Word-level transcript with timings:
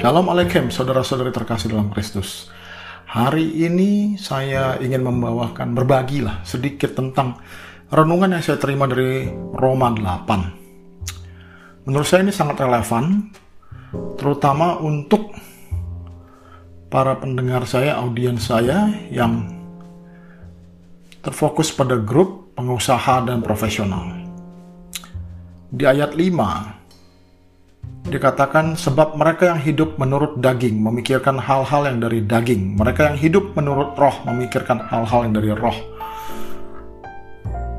Shalom 0.00 0.32
Alaikum, 0.32 0.72
saudara-saudari 0.72 1.28
terkasih 1.28 1.76
dalam 1.76 1.92
Kristus. 1.92 2.48
Hari 3.04 3.68
ini 3.68 4.16
saya 4.16 4.80
ingin 4.80 5.04
membawakan, 5.04 5.76
berbagilah 5.76 6.40
sedikit 6.40 6.96
tentang 6.96 7.36
renungan 7.92 8.32
yang 8.32 8.40
saya 8.40 8.56
terima 8.56 8.88
dari 8.88 9.28
Roma 9.52 9.92
8. 9.92 11.84
Menurut 11.84 12.08
saya 12.08 12.24
ini 12.24 12.32
sangat 12.32 12.64
relevan, 12.64 13.28
terutama 14.16 14.80
untuk 14.80 15.36
para 16.88 17.20
pendengar 17.20 17.68
saya, 17.68 18.00
audiens 18.00 18.48
saya 18.48 18.88
yang 19.12 19.52
terfokus 21.20 21.76
pada 21.76 22.00
grup 22.00 22.56
pengusaha 22.56 23.28
dan 23.28 23.44
profesional. 23.44 24.16
Di 25.68 25.84
ayat 25.84 26.16
5, 26.16 26.79
dikatakan 28.10 28.74
sebab 28.74 29.14
mereka 29.14 29.54
yang 29.54 29.60
hidup 29.62 29.94
menurut 29.96 30.42
daging 30.42 30.82
memikirkan 30.82 31.38
hal-hal 31.38 31.86
yang 31.86 32.02
dari 32.02 32.20
daging. 32.26 32.76
Mereka 32.76 33.14
yang 33.14 33.18
hidup 33.18 33.54
menurut 33.54 33.94
roh 33.94 34.16
memikirkan 34.26 34.82
hal-hal 34.90 35.30
yang 35.30 35.34
dari 35.38 35.50
roh. 35.54 35.78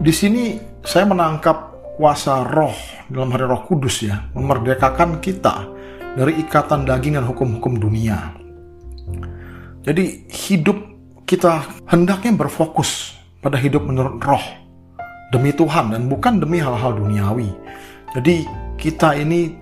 Di 0.01 0.09
sini 0.09 0.57
saya 0.81 1.05
menangkap 1.05 1.75
kuasa 1.99 2.41
roh 2.47 2.73
dalam 3.11 3.29
hari 3.35 3.45
roh 3.45 3.61
kudus 3.67 4.01
ya 4.07 4.25
memerdekakan 4.33 5.21
kita 5.21 5.69
dari 6.15 6.41
ikatan 6.41 6.87
daging 6.87 7.19
dan 7.19 7.27
hukum-hukum 7.27 7.77
dunia. 7.77 8.33
Jadi 9.83 10.25
hidup 10.31 10.77
kita 11.27 11.61
hendaknya 11.91 12.33
berfokus 12.33 13.19
pada 13.43 13.59
hidup 13.59 13.85
menurut 13.85 14.17
roh 14.23 14.45
demi 15.31 15.55
Tuhan 15.55 15.95
dan 15.95 16.09
bukan 16.11 16.43
demi 16.43 16.59
hal-hal 16.59 16.95
duniawi. 16.95 17.49
Jadi 18.11 18.43
kita 18.75 19.15
ini 19.15 19.55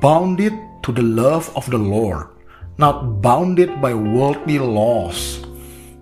bounded 0.00 0.54
to 0.82 0.90
the 0.90 1.04
love 1.04 1.48
of 1.54 1.68
the 1.70 1.78
Lord, 1.78 2.32
not 2.76 3.22
bounded 3.22 3.78
by 3.78 3.94
worldly 3.94 4.58
laws. 4.58 5.42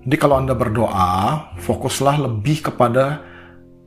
Jadi 0.00 0.16
kalau 0.16 0.40
Anda 0.40 0.56
berdoa, 0.56 1.54
fokuslah 1.60 2.24
lebih 2.24 2.72
kepada 2.72 3.20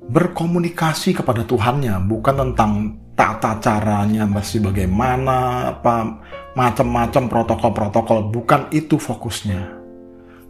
berkomunikasi 0.06 1.18
kepada 1.18 1.42
Tuhannya, 1.48 1.98
bukan 2.06 2.36
tentang 2.38 2.72
tata 3.18 3.58
caranya 3.62 4.26
masih 4.30 4.62
bagaimana, 4.62 5.70
apa 5.74 6.22
macam-macam 6.54 7.24
protokol-protokol, 7.30 8.30
bukan 8.30 8.70
itu 8.70 8.98
fokusnya. 9.02 9.82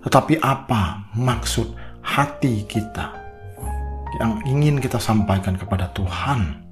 Tetapi 0.03 0.44
apa 0.44 1.08
maksud 1.16 1.72
hati 2.03 2.68
kita 2.68 3.16
yang 4.20 4.44
ingin 4.44 4.84
kita 4.84 5.00
sampaikan 5.00 5.56
kepada 5.56 5.88
Tuhan? 5.95 6.62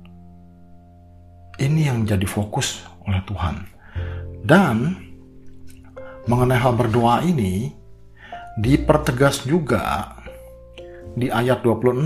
Ini 1.61 1.93
yang 1.93 2.09
jadi 2.09 2.25
fokus 2.25 2.81
oleh 3.05 3.21
Tuhan. 3.29 3.55
Dan 4.41 4.97
mengenai 6.25 6.57
hal 6.57 6.73
berdoa 6.73 7.21
ini 7.21 7.69
dipertegas 8.57 9.45
juga 9.45 10.17
di 11.13 11.29
ayat 11.29 11.61
26. 11.61 12.01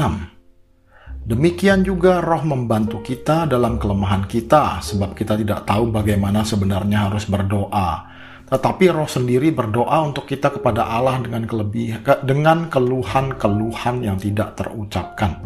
Demikian 1.26 1.88
juga 1.88 2.20
roh 2.20 2.44
membantu 2.44 3.00
kita 3.00 3.48
dalam 3.48 3.80
kelemahan 3.80 4.28
kita 4.28 4.84
sebab 4.84 5.16
kita 5.16 5.40
tidak 5.40 5.64
tahu 5.64 5.88
bagaimana 5.88 6.44
sebenarnya 6.44 7.08
harus 7.08 7.24
berdoa. 7.26 8.12
Tetapi 8.46 8.84
roh 8.94 9.10
sendiri 9.10 9.50
berdoa 9.56 10.06
untuk 10.06 10.28
kita 10.30 10.54
kepada 10.54 10.86
Allah 10.86 11.18
dengan 11.24 11.48
kelebihan 11.48 12.04
dengan 12.28 12.68
keluhan-keluhan 12.70 14.06
yang 14.06 14.22
tidak 14.22 14.54
terucapkan. 14.54 15.42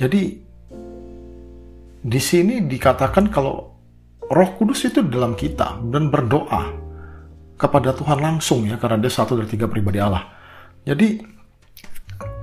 Jadi 0.00 0.45
di 2.06 2.20
sini 2.22 2.62
dikatakan 2.62 3.26
kalau 3.34 3.74
Roh 4.30 4.50
Kudus 4.54 4.86
itu 4.86 5.02
dalam 5.02 5.34
kita 5.34 5.82
dan 5.90 6.06
berdoa 6.06 6.70
kepada 7.58 7.90
Tuhan 7.90 8.22
langsung 8.22 8.62
ya 8.70 8.78
karena 8.78 9.02
dia 9.02 9.10
satu 9.10 9.34
dari 9.34 9.50
tiga 9.50 9.66
pribadi 9.66 9.98
Allah. 9.98 10.22
Jadi 10.86 11.18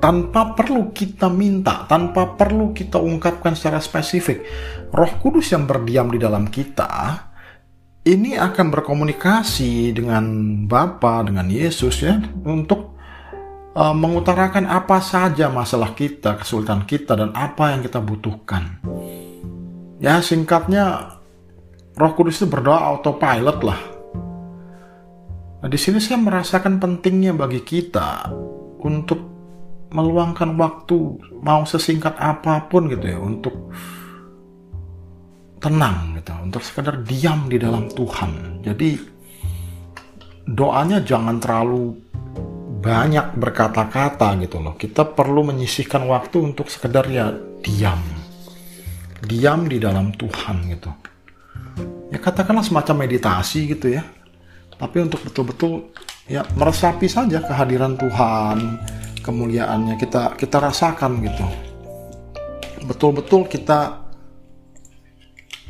tanpa 0.04 0.52
perlu 0.52 0.92
kita 0.92 1.32
minta, 1.32 1.88
tanpa 1.88 2.36
perlu 2.36 2.76
kita 2.76 3.00
ungkapkan 3.00 3.56
secara 3.56 3.80
spesifik, 3.80 4.44
Roh 4.92 5.16
Kudus 5.24 5.56
yang 5.56 5.64
berdiam 5.64 6.12
di 6.12 6.20
dalam 6.20 6.52
kita 6.52 7.32
ini 8.04 8.36
akan 8.36 8.68
berkomunikasi 8.68 9.96
dengan 9.96 10.24
Bapa, 10.68 11.24
dengan 11.24 11.48
Yesus 11.48 12.04
ya 12.04 12.20
untuk 12.44 13.00
uh, 13.80 13.96
mengutarakan 13.96 14.68
apa 14.68 15.00
saja 15.00 15.48
masalah 15.48 15.96
kita, 15.96 16.36
kesulitan 16.36 16.84
kita 16.84 17.16
dan 17.16 17.32
apa 17.32 17.72
yang 17.72 17.80
kita 17.80 18.04
butuhkan. 18.04 18.84
Ya 20.04 20.20
singkatnya 20.20 21.16
Roh 21.96 22.12
Kudus 22.12 22.44
itu 22.44 22.52
berdoa 22.52 22.92
autopilot 22.92 23.60
lah. 23.64 23.80
Nah 25.64 25.70
di 25.72 25.80
sini 25.80 26.04
saya 26.04 26.20
merasakan 26.20 26.76
pentingnya 26.76 27.32
bagi 27.32 27.64
kita 27.64 28.28
untuk 28.84 29.32
meluangkan 29.96 30.60
waktu 30.60 30.98
mau 31.40 31.64
sesingkat 31.64 32.20
apa 32.20 32.68
pun 32.68 32.92
gitu 32.92 33.16
ya 33.16 33.16
untuk 33.16 33.72
tenang 35.64 36.20
gitu, 36.20 36.36
untuk 36.36 36.60
sekedar 36.68 37.00
diam 37.08 37.48
di 37.48 37.56
dalam 37.56 37.88
Tuhan. 37.88 38.60
Jadi 38.60 39.00
doanya 40.52 41.00
jangan 41.00 41.40
terlalu 41.40 41.96
banyak 42.84 43.40
berkata-kata 43.40 44.36
gitu 44.44 44.60
loh. 44.60 44.76
Kita 44.76 45.08
perlu 45.08 45.48
menyisihkan 45.48 46.04
waktu 46.12 46.44
untuk 46.44 46.68
sekedar 46.68 47.08
ya 47.08 47.32
diam 47.64 48.23
diam 49.24 49.66
di 49.68 49.80
dalam 49.80 50.12
Tuhan 50.14 50.58
gitu. 50.72 50.92
Ya 52.14 52.20
katakanlah 52.22 52.62
semacam 52.62 53.08
meditasi 53.08 53.72
gitu 53.72 53.90
ya. 53.96 54.04
Tapi 54.78 54.98
untuk 55.02 55.24
betul-betul 55.24 55.96
ya 56.28 56.44
meresapi 56.54 57.08
saja 57.08 57.42
kehadiran 57.42 57.96
Tuhan, 57.96 58.80
kemuliaannya 59.24 59.96
kita 59.98 60.36
kita 60.36 60.58
rasakan 60.60 61.24
gitu. 61.24 61.46
Betul-betul 62.84 63.48
kita 63.48 64.04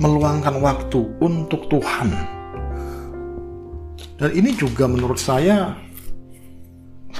meluangkan 0.02 0.58
waktu 0.58 1.00
untuk 1.22 1.70
Tuhan. 1.70 2.09
Dan 4.18 4.30
ini 4.34 4.56
juga 4.58 4.90
menurut 4.90 5.22
saya 5.22 5.78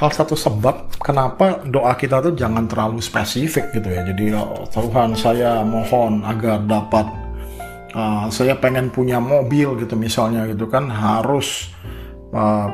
salah 0.04 0.20
satu 0.20 0.36
sebab 0.36 1.00
kenapa 1.00 1.64
doa 1.64 1.96
kita 1.96 2.20
tuh 2.20 2.36
jangan 2.36 2.68
terlalu 2.68 3.00
spesifik 3.00 3.72
gitu 3.72 3.88
ya. 3.88 4.04
Jadi 4.04 4.36
oh, 4.36 4.68
Tuhan 4.68 5.16
saya 5.16 5.64
mohon 5.64 6.28
agar 6.28 6.60
dapat 6.68 7.08
uh, 7.96 8.28
saya 8.28 8.60
pengen 8.60 8.92
punya 8.92 9.24
mobil 9.24 9.80
gitu 9.80 9.96
misalnya 9.96 10.44
gitu 10.52 10.68
kan 10.68 10.92
harus 10.92 11.72
uh, 12.36 12.68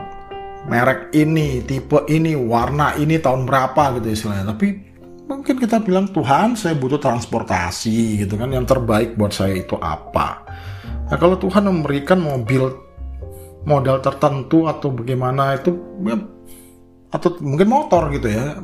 merek 0.65 1.13
ini, 1.13 1.61
tipe 1.61 2.01
ini, 2.09 2.33
warna 2.33 2.97
ini 2.97 3.21
tahun 3.21 3.45
berapa 3.45 4.01
gitu 4.01 4.09
istilahnya. 4.09 4.49
Tapi 4.49 4.67
mungkin 5.29 5.61
kita 5.61 5.85
bilang 5.85 6.09
Tuhan 6.09 6.57
saya 6.57 6.73
butuh 6.73 6.97
transportasi 6.97 8.25
gitu 8.25 8.41
kan 8.41 8.49
yang 8.49 8.65
terbaik 8.65 9.13
buat 9.13 9.37
saya 9.37 9.53
itu 9.53 9.77
apa. 9.77 10.49
Nah 11.13 11.17
kalau 11.21 11.37
Tuhan 11.37 11.61
memberikan 11.69 12.17
mobil 12.17 12.73
modal 13.69 14.01
tertentu 14.01 14.65
atau 14.65 14.89
bagaimana 14.89 15.61
itu 15.61 15.77
ya, 16.01 16.17
atau 17.09 17.29
mungkin 17.41 17.67
motor 17.69 18.13
gitu 18.13 18.29
ya. 18.29 18.57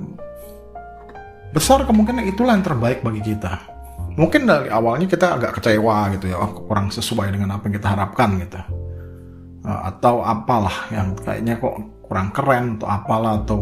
Besar 1.56 1.88
kemungkinan 1.88 2.28
itulah 2.30 2.54
yang 2.54 2.66
terbaik 2.66 3.00
bagi 3.02 3.22
kita. 3.24 3.76
Mungkin 4.16 4.48
dari 4.48 4.72
awalnya 4.72 5.08
kita 5.12 5.40
agak 5.40 5.60
kecewa 5.60 6.12
gitu 6.16 6.32
ya. 6.32 6.40
Oh, 6.40 6.52
kurang 6.68 6.92
sesuai 6.92 7.36
dengan 7.36 7.56
apa 7.56 7.68
yang 7.68 7.76
kita 7.80 7.88
harapkan 7.96 8.40
gitu. 8.40 8.60
Eh, 9.66 9.80
atau 9.92 10.24
apalah 10.24 10.88
yang 10.94 11.18
kayaknya 11.20 11.60
kok 11.60 11.76
kurang 12.06 12.30
keren 12.32 12.78
atau 12.80 12.88
apalah 12.88 13.34
atau 13.44 13.60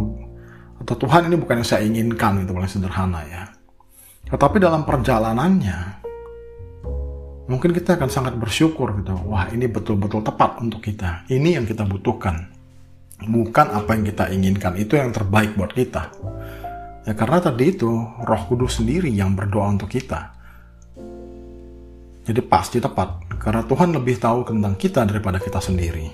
atau 0.83 0.95
Tuhan 0.99 1.31
ini 1.31 1.39
bukan 1.39 1.63
yang 1.63 1.67
saya 1.67 1.81
inginkan 1.87 2.43
itu 2.43 2.51
paling 2.51 2.69
sederhana 2.69 3.21
ya. 3.25 3.43
Tetapi 4.27 4.57
dalam 4.59 4.83
perjalanannya 4.83 6.03
mungkin 7.47 7.71
kita 7.71 7.95
akan 7.95 8.09
sangat 8.11 8.35
bersyukur 8.35 8.93
gitu. 8.99 9.15
Wah 9.25 9.47
ini 9.49 9.65
betul-betul 9.65 10.21
tepat 10.21 10.59
untuk 10.59 10.83
kita. 10.83 11.23
Ini 11.31 11.61
yang 11.61 11.65
kita 11.65 11.87
butuhkan 11.87 12.52
bukan 13.27 13.67
apa 13.71 13.95
yang 13.95 14.03
kita 14.07 14.31
inginkan. 14.31 14.73
Itu 14.75 14.99
yang 14.99 15.15
terbaik 15.15 15.55
buat 15.55 15.71
kita. 15.71 16.11
Ya 17.03 17.13
karena 17.15 17.43
tadi 17.43 17.75
itu 17.75 17.91
Roh 18.23 18.41
Kudus 18.47 18.79
sendiri 18.79 19.11
yang 19.11 19.35
berdoa 19.35 19.67
untuk 19.67 19.91
kita. 19.91 20.31
Jadi 22.23 22.39
pasti 22.47 22.79
tepat 22.79 23.35
karena 23.35 23.67
Tuhan 23.67 23.91
lebih 23.91 24.15
tahu 24.15 24.47
tentang 24.47 24.79
kita 24.79 25.03
daripada 25.03 25.35
kita 25.43 25.59
sendiri. 25.59 26.07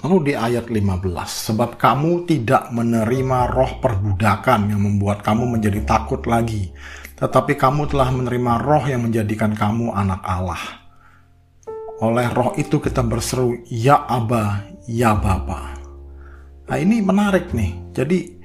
Lalu 0.00 0.32
di 0.32 0.34
ayat 0.34 0.72
15, 0.72 1.04
sebab 1.28 1.76
kamu 1.76 2.24
tidak 2.24 2.72
menerima 2.72 3.52
roh 3.52 3.78
perbudakan 3.84 4.72
yang 4.72 4.80
membuat 4.80 5.20
kamu 5.20 5.60
menjadi 5.60 5.84
takut 5.84 6.24
lagi, 6.24 6.72
tetapi 7.20 7.54
kamu 7.54 7.84
telah 7.84 8.08
menerima 8.08 8.64
roh 8.64 8.84
yang 8.88 9.04
menjadikan 9.04 9.52
kamu 9.52 9.92
anak 9.92 10.24
Allah 10.24 10.79
oleh 12.00 12.26
roh 12.32 12.56
itu 12.56 12.80
kita 12.80 13.04
berseru, 13.04 13.60
Ya 13.68 14.08
Aba, 14.08 14.64
Ya 14.88 15.12
Bapa. 15.12 15.76
Nah 16.66 16.76
ini 16.80 17.04
menarik 17.04 17.52
nih. 17.52 17.92
Jadi 17.92 18.40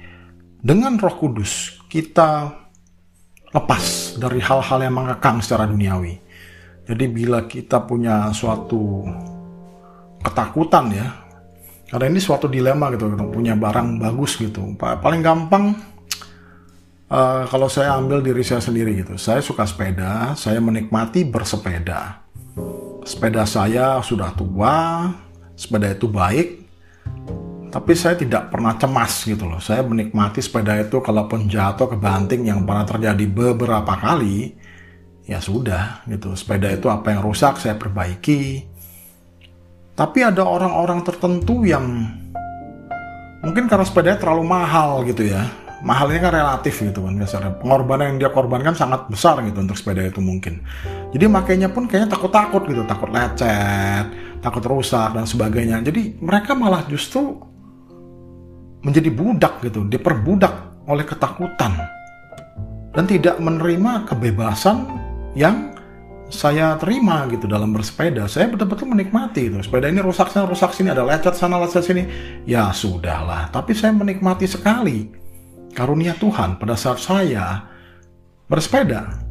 dengan 0.60 1.00
roh 1.00 1.16
kudus 1.16 1.80
kita 1.88 2.52
lepas 3.54 4.16
dari 4.20 4.42
hal-hal 4.44 4.78
yang 4.84 4.94
mengekang 5.00 5.40
secara 5.40 5.64
duniawi. 5.64 6.20
Jadi 6.86 7.04
bila 7.08 7.48
kita 7.48 7.82
punya 7.82 8.30
suatu 8.30 9.02
ketakutan 10.20 10.86
ya, 10.92 11.08
karena 11.88 12.06
ini 12.12 12.20
suatu 12.20 12.46
dilema 12.46 12.92
gitu, 12.92 13.08
punya 13.32 13.56
barang 13.56 13.98
bagus 13.98 14.36
gitu. 14.36 14.74
Paling 14.78 15.22
gampang 15.24 15.74
uh, 17.08 17.42
kalau 17.48 17.66
saya 17.70 17.96
ambil 17.96 18.20
diri 18.20 18.44
saya 18.44 18.60
sendiri 18.60 19.02
gitu, 19.02 19.16
saya 19.16 19.40
suka 19.40 19.64
sepeda, 19.64 20.36
saya 20.36 20.60
menikmati 20.60 21.24
bersepeda. 21.26 22.25
Sepeda 23.06 23.46
saya 23.46 24.02
sudah 24.02 24.34
tua, 24.34 25.06
sepeda 25.54 25.94
itu 25.94 26.10
baik, 26.10 26.66
tapi 27.70 27.94
saya 27.94 28.18
tidak 28.18 28.50
pernah 28.50 28.74
cemas 28.74 29.22
gitu 29.22 29.46
loh. 29.46 29.62
Saya 29.62 29.86
menikmati 29.86 30.42
sepeda 30.42 30.74
itu 30.82 30.98
kalaupun 30.98 31.46
jatuh 31.46 31.86
ke 31.86 31.94
banting 31.94 32.50
yang 32.50 32.66
pernah 32.66 32.82
terjadi 32.82 33.24
beberapa 33.30 33.94
kali, 33.94 34.58
ya 35.22 35.38
sudah 35.38 36.02
gitu. 36.10 36.34
Sepeda 36.34 36.66
itu 36.74 36.90
apa 36.90 37.14
yang 37.14 37.22
rusak 37.22 37.62
saya 37.62 37.78
perbaiki. 37.78 38.66
Tapi 39.94 40.18
ada 40.26 40.42
orang-orang 40.42 41.06
tertentu 41.06 41.62
yang 41.62 41.86
mungkin 43.46 43.70
karena 43.70 43.86
sepedanya 43.86 44.18
terlalu 44.18 44.44
mahal 44.50 45.06
gitu 45.06 45.30
ya 45.30 45.46
mahal 45.86 46.10
ini 46.10 46.18
kan 46.18 46.34
relatif 46.34 46.82
gitu 46.82 47.06
kan 47.06 47.14
biasanya 47.14 47.62
pengorbanan 47.62 48.04
yang 48.10 48.18
dia 48.26 48.30
korbankan 48.34 48.74
sangat 48.74 49.06
besar 49.06 49.38
gitu 49.46 49.62
untuk 49.62 49.78
sepeda 49.78 50.02
itu 50.02 50.18
mungkin 50.18 50.58
jadi 51.14 51.30
makanya 51.30 51.70
pun 51.70 51.86
kayaknya 51.86 52.10
takut-takut 52.10 52.66
gitu 52.66 52.82
takut 52.90 53.06
lecet 53.14 54.10
takut 54.42 54.64
rusak 54.66 55.14
dan 55.14 55.22
sebagainya 55.22 55.86
jadi 55.86 56.18
mereka 56.18 56.58
malah 56.58 56.82
justru 56.90 57.38
menjadi 58.82 59.14
budak 59.14 59.62
gitu 59.62 59.86
diperbudak 59.86 60.82
oleh 60.90 61.06
ketakutan 61.06 61.78
dan 62.90 63.04
tidak 63.06 63.38
menerima 63.38 64.10
kebebasan 64.10 64.90
yang 65.38 65.70
saya 66.26 66.74
terima 66.74 67.22
gitu 67.30 67.46
dalam 67.46 67.70
bersepeda. 67.70 68.26
Saya 68.26 68.50
betul-betul 68.50 68.90
menikmati 68.90 69.46
itu. 69.46 69.62
Sepeda 69.62 69.86
ini 69.86 70.02
rusak 70.02 70.26
sana, 70.34 70.42
rusak 70.50 70.74
sini, 70.74 70.90
ada 70.90 71.06
lecet 71.06 71.38
sana, 71.38 71.54
lecet 71.62 71.86
sini. 71.86 72.02
Ya 72.42 72.74
sudahlah. 72.74 73.46
Tapi 73.54 73.78
saya 73.78 73.94
menikmati 73.94 74.50
sekali 74.50 75.25
karunia 75.76 76.16
Tuhan 76.16 76.56
pada 76.56 76.72
saat 76.72 76.96
saya 76.96 77.68
bersepeda. 78.48 79.26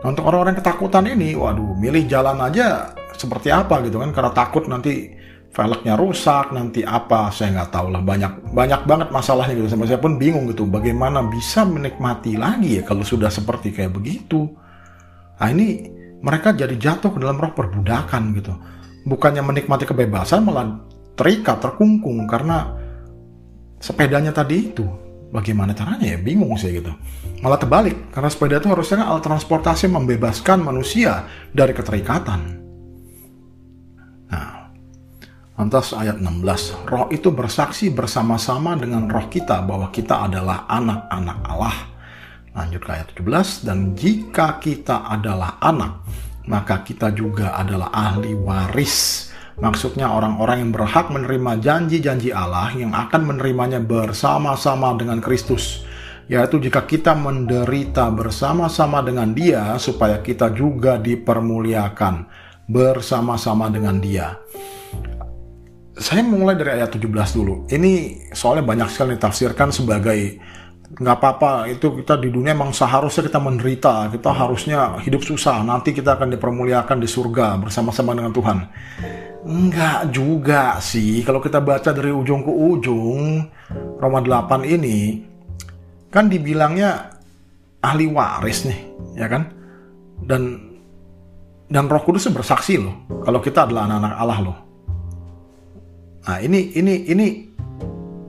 Nah, 0.00 0.08
untuk 0.10 0.26
orang-orang 0.26 0.58
ketakutan 0.58 1.06
ini, 1.06 1.38
waduh, 1.38 1.78
milih 1.78 2.10
jalan 2.10 2.42
aja 2.42 2.90
seperti 3.14 3.54
apa 3.54 3.84
gitu 3.86 4.02
kan? 4.02 4.10
Karena 4.10 4.32
takut 4.34 4.66
nanti 4.66 5.12
velgnya 5.54 5.94
rusak, 5.94 6.50
nanti 6.50 6.82
apa, 6.82 7.30
saya 7.30 7.54
nggak 7.54 7.70
tahu 7.70 7.94
lah. 7.94 8.02
Banyak 8.02 8.50
banyak 8.50 8.82
banget 8.88 9.08
masalahnya 9.14 9.54
gitu. 9.54 9.68
Sampai 9.70 9.86
saya 9.86 10.00
pun 10.00 10.16
bingung 10.16 10.50
gitu, 10.50 10.66
bagaimana 10.66 11.22
bisa 11.28 11.62
menikmati 11.62 12.34
lagi 12.34 12.80
ya 12.80 12.82
kalau 12.82 13.04
sudah 13.04 13.30
seperti 13.30 13.70
kayak 13.70 13.94
begitu. 13.94 14.50
Nah 15.38 15.48
ini 15.52 15.86
mereka 16.20 16.52
jadi 16.52 16.72
jatuh 16.76 17.12
ke 17.12 17.18
dalam 17.20 17.36
roh 17.36 17.52
perbudakan 17.52 18.36
gitu. 18.36 18.52
Bukannya 19.04 19.40
menikmati 19.44 19.84
kebebasan 19.88 20.44
malah 20.44 20.80
terikat, 21.16 21.60
terkungkung 21.60 22.24
karena 22.24 22.72
sepedanya 23.80 24.32
tadi 24.32 24.72
itu. 24.72 24.84
Bagaimana 25.30 25.70
caranya 25.78 26.10
ya? 26.10 26.18
Bingung 26.18 26.58
sih 26.58 26.74
gitu. 26.74 26.90
Malah 27.40 27.56
terbalik, 27.56 28.10
karena 28.10 28.28
sepeda 28.28 28.58
itu 28.58 28.66
harusnya 28.66 29.06
alat 29.06 29.22
transportasi 29.22 29.86
membebaskan 29.86 30.58
manusia 30.60 31.24
dari 31.54 31.70
keterikatan. 31.70 32.58
Nah, 34.26 34.74
lantas 35.54 35.94
ayat 35.94 36.18
16, 36.18 36.74
roh 36.90 37.06
itu 37.14 37.30
bersaksi 37.30 37.94
bersama-sama 37.94 38.74
dengan 38.74 39.06
roh 39.06 39.30
kita 39.30 39.62
bahwa 39.62 39.88
kita 39.94 40.26
adalah 40.26 40.66
anak-anak 40.66 41.38
Allah. 41.46 41.76
Lanjut 42.50 42.82
ke 42.82 42.90
ayat 42.90 43.08
17, 43.14 43.62
dan 43.62 43.94
jika 43.94 44.58
kita 44.58 45.06
adalah 45.06 45.62
anak, 45.62 46.02
maka 46.50 46.82
kita 46.82 47.14
juga 47.14 47.54
adalah 47.54 47.94
ahli 47.94 48.34
waris. 48.34 49.29
Maksudnya 49.60 50.08
orang-orang 50.08 50.64
yang 50.64 50.72
berhak 50.72 51.12
menerima 51.12 51.60
janji-janji 51.60 52.32
Allah 52.32 52.72
yang 52.72 52.96
akan 52.96 53.28
menerimanya 53.28 53.76
bersama-sama 53.76 54.96
dengan 54.96 55.20
Kristus. 55.20 55.84
Yaitu 56.32 56.62
jika 56.62 56.88
kita 56.88 57.12
menderita 57.12 58.08
bersama-sama 58.08 59.04
dengan 59.04 59.36
dia 59.36 59.76
supaya 59.76 60.24
kita 60.24 60.48
juga 60.56 60.96
dipermuliakan 60.96 62.24
bersama-sama 62.70 63.68
dengan 63.68 64.00
dia. 64.00 64.38
Saya 66.00 66.24
mulai 66.24 66.56
dari 66.56 66.80
ayat 66.80 66.96
17 66.96 67.36
dulu. 67.36 67.68
Ini 67.68 67.92
soalnya 68.32 68.64
banyak 68.64 68.88
sekali 68.88 69.20
ditafsirkan 69.20 69.68
sebagai 69.68 70.40
nggak 70.90 71.16
apa-apa 71.22 71.70
itu 71.70 72.02
kita 72.02 72.18
di 72.18 72.34
dunia 72.34 72.50
emang 72.50 72.74
seharusnya 72.74 73.30
kita 73.30 73.38
menderita. 73.38 74.10
Kita 74.10 74.30
harusnya 74.34 74.98
hidup 74.98 75.22
susah. 75.22 75.62
Nanti 75.62 75.94
kita 75.94 76.18
akan 76.18 76.34
dipermuliakan 76.34 76.98
di 76.98 77.06
surga 77.06 77.62
bersama-sama 77.62 78.16
dengan 78.18 78.34
Tuhan. 78.34 78.58
Enggak 79.46 80.10
juga 80.10 80.82
sih. 80.82 81.22
Kalau 81.22 81.38
kita 81.38 81.62
baca 81.62 81.94
dari 81.94 82.10
ujung 82.10 82.42
ke 82.42 82.52
ujung 82.52 83.46
Roma 84.02 84.18
8 84.18 84.66
ini 84.66 85.22
kan 86.10 86.26
dibilangnya 86.26 87.14
ahli 87.80 88.10
waris 88.10 88.66
nih 88.66 88.80
ya 89.14 89.30
kan? 89.30 89.46
Dan 90.20 90.70
dan 91.70 91.86
Roh 91.86 92.02
Kudus 92.02 92.26
bersaksi 92.34 92.82
loh 92.82 93.06
kalau 93.22 93.38
kita 93.38 93.62
adalah 93.62 93.86
anak-anak 93.86 94.14
Allah 94.18 94.38
loh. 94.42 94.58
Nah 96.26 96.38
ini 96.42 96.74
ini 96.76 96.94
ini 97.08 97.26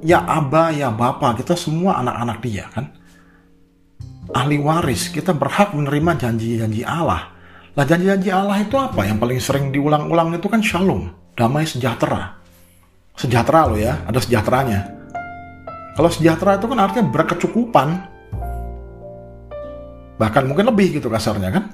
ya 0.01 0.25
Aba, 0.25 0.73
ya 0.73 0.89
Bapa, 0.89 1.37
kita 1.37 1.53
semua 1.53 2.01
anak-anak 2.01 2.37
dia 2.41 2.65
kan. 2.73 2.89
Ahli 4.31 4.57
waris, 4.61 5.09
kita 5.09 5.33
berhak 5.35 5.73
menerima 5.73 6.17
janji-janji 6.17 6.81
Allah. 6.85 7.33
Lah 7.71 7.85
janji-janji 7.87 8.29
Allah 8.31 8.59
itu 8.61 8.75
apa? 8.75 9.07
Yang 9.07 9.17
paling 9.17 9.39
sering 9.39 9.65
diulang-ulang 9.71 10.35
itu 10.35 10.47
kan 10.51 10.59
shalom, 10.59 11.11
damai 11.35 11.63
sejahtera. 11.63 12.35
Sejahtera 13.15 13.67
loh 13.67 13.79
ya, 13.79 14.01
ada 14.07 14.19
sejahteranya. 14.19 14.79
Kalau 15.95 16.09
sejahtera 16.09 16.55
itu 16.57 16.65
kan 16.71 16.79
artinya 16.79 17.05
berkecukupan. 17.11 17.87
Bahkan 20.15 20.43
mungkin 20.47 20.65
lebih 20.71 21.01
gitu 21.01 21.11
kasarnya 21.11 21.49
kan. 21.51 21.65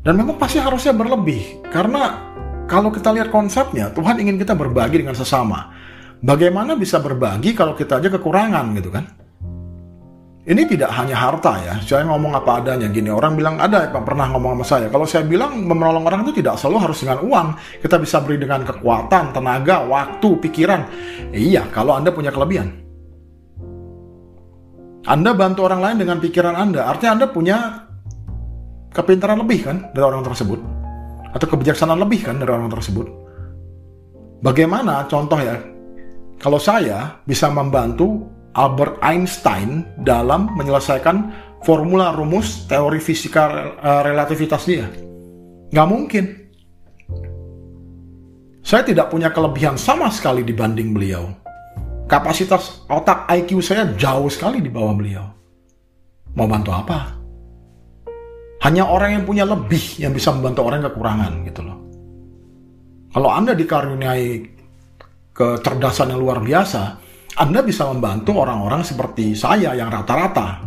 Dan 0.00 0.16
memang 0.16 0.40
pasti 0.40 0.56
harusnya 0.56 0.96
berlebih. 0.96 1.60
Karena 1.68 2.16
kalau 2.64 2.88
kita 2.88 3.12
lihat 3.12 3.28
konsepnya, 3.28 3.92
Tuhan 3.92 4.16
ingin 4.16 4.40
kita 4.40 4.56
berbagi 4.56 5.04
dengan 5.04 5.12
sesama. 5.12 5.77
Bagaimana 6.18 6.74
bisa 6.74 6.98
berbagi 6.98 7.54
kalau 7.54 7.78
kita 7.78 8.02
aja 8.02 8.10
kekurangan 8.10 8.66
gitu 8.74 8.90
kan? 8.90 9.04
Ini 10.48 10.64
tidak 10.64 10.88
hanya 10.96 11.12
harta 11.12 11.60
ya. 11.60 11.74
Saya 11.84 12.08
ngomong 12.08 12.32
apa 12.32 12.64
adanya 12.64 12.88
gini. 12.88 13.12
Orang 13.12 13.36
bilang 13.36 13.60
ada 13.60 13.92
yang 13.92 14.00
pernah 14.00 14.32
ngomong 14.32 14.56
sama 14.56 14.64
saya. 14.64 14.86
Kalau 14.88 15.04
saya 15.04 15.28
bilang 15.28 15.60
menolong 15.60 16.08
orang 16.08 16.24
itu 16.24 16.40
tidak 16.40 16.56
selalu 16.56 16.88
harus 16.88 17.04
dengan 17.04 17.20
uang. 17.20 17.48
Kita 17.84 18.00
bisa 18.00 18.24
beri 18.24 18.40
dengan 18.40 18.64
kekuatan, 18.64 19.36
tenaga, 19.36 19.84
waktu, 19.84 20.28
pikiran. 20.40 20.80
iya, 21.36 21.68
kalau 21.68 22.00
Anda 22.00 22.16
punya 22.16 22.32
kelebihan. 22.32 22.64
Anda 25.04 25.36
bantu 25.36 25.68
orang 25.68 25.84
lain 25.84 25.96
dengan 26.00 26.16
pikiran 26.16 26.56
Anda. 26.56 26.88
Artinya 26.88 27.12
Anda 27.20 27.26
punya 27.28 27.56
kepintaran 28.88 29.44
lebih 29.44 29.68
kan 29.68 29.76
dari 29.92 30.04
orang 30.08 30.24
tersebut. 30.24 30.58
Atau 31.36 31.44
kebijaksanaan 31.44 32.00
lebih 32.00 32.24
kan 32.24 32.40
dari 32.40 32.48
orang 32.48 32.72
tersebut. 32.72 33.04
Bagaimana 34.40 35.04
contoh 35.12 35.36
ya 35.36 35.60
kalau 36.38 36.62
saya 36.62 37.18
bisa 37.26 37.50
membantu 37.50 38.30
Albert 38.54 39.02
Einstein 39.02 39.86
dalam 40.02 40.54
menyelesaikan 40.54 41.34
formula 41.66 42.14
rumus 42.14 42.66
teori 42.70 43.02
fisika 43.02 43.74
eh, 43.78 44.02
relativitas 44.06 44.62
dia. 44.66 44.86
Nggak 45.74 45.88
mungkin. 45.90 46.24
Saya 48.62 48.84
tidak 48.84 49.08
punya 49.08 49.32
kelebihan 49.32 49.80
sama 49.80 50.12
sekali 50.12 50.44
dibanding 50.44 50.92
beliau. 50.92 51.24
Kapasitas 52.08 52.84
otak 52.88 53.28
IQ 53.28 53.60
saya 53.60 53.88
jauh 53.96 54.28
sekali 54.28 54.60
di 54.60 54.70
bawah 54.72 54.94
beliau. 54.96 55.26
Mau 56.36 56.48
bantu 56.48 56.70
apa? 56.72 57.16
Hanya 58.64 58.84
orang 58.90 59.20
yang 59.20 59.24
punya 59.24 59.44
lebih 59.48 60.02
yang 60.02 60.12
bisa 60.12 60.34
membantu 60.34 60.68
orang 60.68 60.82
yang 60.82 60.88
kekurangan 60.92 61.32
gitu 61.48 61.60
loh. 61.64 61.78
Kalau 63.08 63.30
Anda 63.32 63.56
dikaruniai 63.56 64.57
kecerdasan 65.38 66.10
yang 66.10 66.18
luar 66.18 66.42
biasa, 66.42 66.98
Anda 67.38 67.62
bisa 67.62 67.86
membantu 67.86 68.42
orang-orang 68.42 68.82
seperti 68.82 69.38
saya 69.38 69.70
yang 69.78 69.86
rata-rata. 69.86 70.66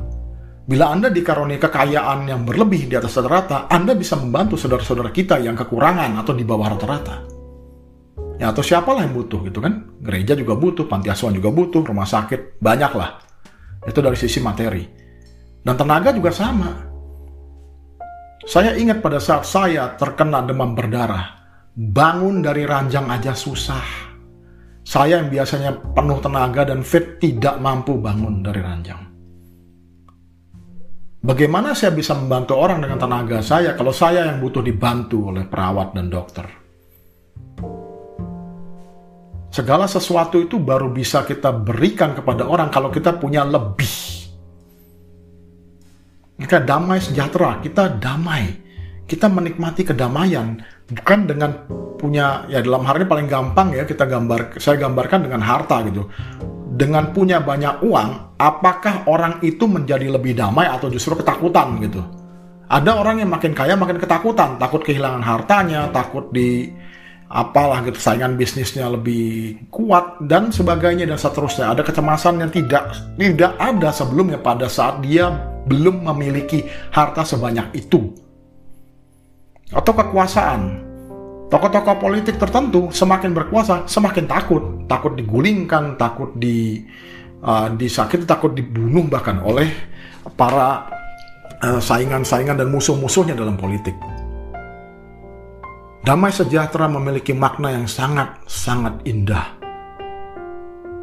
Bila 0.63 0.95
Anda 0.95 1.11
dikaruniai 1.11 1.59
kekayaan 1.59 2.31
yang 2.31 2.47
berlebih 2.47 2.87
di 2.87 2.95
atas 2.95 3.19
rata-rata, 3.19 3.67
Anda 3.67 3.91
bisa 3.91 4.15
membantu 4.15 4.55
saudara-saudara 4.55 5.11
kita 5.11 5.43
yang 5.43 5.59
kekurangan 5.59 6.15
atau 6.23 6.31
di 6.31 6.47
bawah 6.47 6.71
rata-rata. 6.71 7.15
Ya, 8.39 8.55
atau 8.55 8.63
siapalah 8.63 9.03
yang 9.03 9.11
butuh 9.11 9.43
gitu 9.43 9.59
kan? 9.59 9.99
Gereja 9.99 10.33
juga 10.39 10.55
butuh, 10.55 10.87
panti 10.87 11.11
asuhan 11.11 11.35
juga 11.35 11.51
butuh, 11.51 11.83
rumah 11.83 12.07
sakit, 12.07 12.63
banyak 12.63 12.91
lah. 12.95 13.19
Itu 13.83 13.99
dari 13.99 14.15
sisi 14.15 14.39
materi. 14.39 14.87
Dan 15.61 15.75
tenaga 15.75 16.15
juga 16.15 16.31
sama. 16.31 16.71
Saya 18.47 18.73
ingat 18.73 19.03
pada 19.03 19.21
saat 19.21 19.45
saya 19.45 19.93
terkena 19.99 20.41
demam 20.41 20.73
berdarah, 20.73 21.37
bangun 21.77 22.41
dari 22.41 22.65
ranjang 22.65 23.05
aja 23.13 23.37
susah 23.37 24.10
saya 24.91 25.23
yang 25.23 25.31
biasanya 25.31 25.71
penuh 25.95 26.19
tenaga 26.19 26.67
dan 26.67 26.83
fit 26.83 27.15
tidak 27.15 27.63
mampu 27.63 27.95
bangun 27.95 28.43
dari 28.43 28.59
ranjang. 28.59 28.99
Bagaimana 31.23 31.71
saya 31.71 31.95
bisa 31.95 32.11
membantu 32.11 32.59
orang 32.59 32.83
dengan 32.83 32.99
tenaga 32.99 33.39
saya 33.39 33.71
kalau 33.79 33.95
saya 33.95 34.27
yang 34.27 34.43
butuh 34.43 34.59
dibantu 34.59 35.31
oleh 35.31 35.47
perawat 35.47 35.95
dan 35.95 36.11
dokter? 36.11 36.43
Segala 39.47 39.87
sesuatu 39.87 40.43
itu 40.43 40.59
baru 40.59 40.91
bisa 40.91 41.23
kita 41.23 41.55
berikan 41.55 42.11
kepada 42.11 42.43
orang 42.43 42.67
kalau 42.67 42.91
kita 42.91 43.15
punya 43.15 43.47
lebih. 43.47 43.95
Kita 46.35 46.67
damai 46.67 46.99
sejahtera, 46.99 47.63
kita 47.63 47.95
damai. 47.95 48.59
Kita 49.07 49.31
menikmati 49.31 49.87
kedamaian 49.87 50.59
bukan 50.91 51.19
dengan 51.27 51.51
punya 51.95 52.43
ya 52.49 52.59
dalam 52.59 52.83
hari 52.83 53.05
ini 53.05 53.07
paling 53.07 53.27
gampang 53.29 53.77
ya 53.77 53.83
kita 53.85 54.09
gambar 54.09 54.57
saya 54.57 54.75
gambarkan 54.81 55.29
dengan 55.29 55.41
harta 55.41 55.85
gitu 55.85 56.05
dengan 56.71 57.11
punya 57.11 57.43
banyak 57.43 57.83
uang, 57.83 58.39
apakah 58.39 59.03
orang 59.05 59.43
itu 59.43 59.67
menjadi 59.67 60.07
lebih 60.07 60.33
damai 60.33 60.71
atau 60.71 60.87
justru 60.87 61.19
ketakutan 61.19 61.77
gitu? 61.83 61.99
Ada 62.71 62.95
orang 62.95 63.19
yang 63.19 63.29
makin 63.29 63.51
kaya 63.51 63.75
makin 63.75 63.99
ketakutan, 63.99 64.55
takut 64.55 64.79
kehilangan 64.79 65.19
hartanya, 65.19 65.91
takut 65.91 66.31
di 66.31 66.71
apalah 67.27 67.83
gitu 67.83 67.99
saingan 67.99 68.39
bisnisnya 68.39 68.87
lebih 68.87 69.55
kuat 69.67 70.23
dan 70.23 70.47
sebagainya 70.55 71.03
dan 71.03 71.19
seterusnya. 71.19 71.75
Ada 71.75 71.83
kecemasan 71.83 72.39
yang 72.39 72.51
tidak 72.55 72.95
tidak 73.19 73.51
ada 73.59 73.91
sebelumnya 73.91 74.39
pada 74.39 74.71
saat 74.71 75.03
dia 75.03 75.27
belum 75.67 76.07
memiliki 76.07 76.63
harta 76.95 77.27
sebanyak 77.27 77.75
itu. 77.75 78.15
Atau 79.71 79.95
kekuasaan, 79.95 80.91
Tokoh-tokoh 81.51 81.99
politik 81.99 82.39
tertentu 82.39 82.95
semakin 82.95 83.35
berkuasa, 83.35 83.83
semakin 83.83 84.23
takut, 84.23 84.87
takut 84.87 85.19
digulingkan, 85.19 85.99
takut 85.99 86.31
di 86.31 86.79
uh, 87.43 87.67
disakiti, 87.75 88.23
takut 88.23 88.55
dibunuh 88.55 89.03
bahkan 89.11 89.43
oleh 89.43 89.67
para 90.39 90.87
uh, 91.59 91.83
saingan-saingan 91.83 92.55
dan 92.55 92.71
musuh-musuhnya 92.71 93.35
dalam 93.35 93.59
politik. 93.59 93.91
Damai 96.07 96.31
sejahtera 96.31 96.87
memiliki 96.87 97.35
makna 97.35 97.75
yang 97.75 97.83
sangat-sangat 97.83 99.03
indah. 99.03 99.59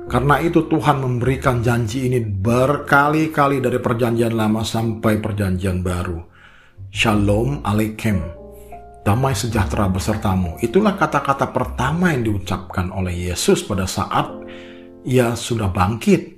Karena 0.09 0.41
itu 0.41 0.65
Tuhan 0.65 1.05
memberikan 1.05 1.61
janji 1.61 2.09
ini 2.09 2.25
berkali-kali 2.25 3.61
dari 3.61 3.77
perjanjian 3.85 4.33
lama 4.33 4.65
sampai 4.65 5.21
perjanjian 5.21 5.85
baru. 5.85 6.25
Shalom 6.89 7.61
Aleichem 7.69 8.38
damai 9.09 9.33
sejahtera 9.33 9.88
besertamu. 9.88 10.61
Itulah 10.61 10.93
kata-kata 10.93 11.49
pertama 11.49 12.12
yang 12.12 12.29
diucapkan 12.29 12.93
oleh 12.93 13.33
Yesus 13.33 13.65
pada 13.65 13.88
saat 13.88 14.29
ia 15.09 15.33
sudah 15.33 15.73
bangkit. 15.73 16.37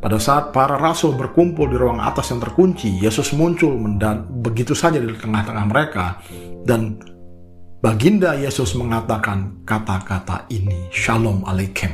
Pada 0.00 0.16
saat 0.16 0.56
para 0.56 0.80
rasul 0.80 1.12
berkumpul 1.12 1.68
di 1.68 1.76
ruang 1.76 2.00
atas 2.00 2.32
yang 2.32 2.40
terkunci, 2.40 2.96
Yesus 2.96 3.36
muncul 3.36 3.76
begitu 4.40 4.72
saja 4.72 4.96
di 4.96 5.12
tengah-tengah 5.12 5.66
mereka 5.68 6.16
dan 6.64 6.96
baginda 7.84 8.32
Yesus 8.32 8.72
mengatakan 8.72 9.60
kata-kata 9.68 10.48
ini, 10.48 10.88
Shalom 10.88 11.44
Aleichem. 11.44 11.92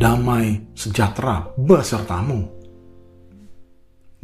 Damai 0.00 0.64
sejahtera 0.72 1.44
besertamu. 1.60 2.63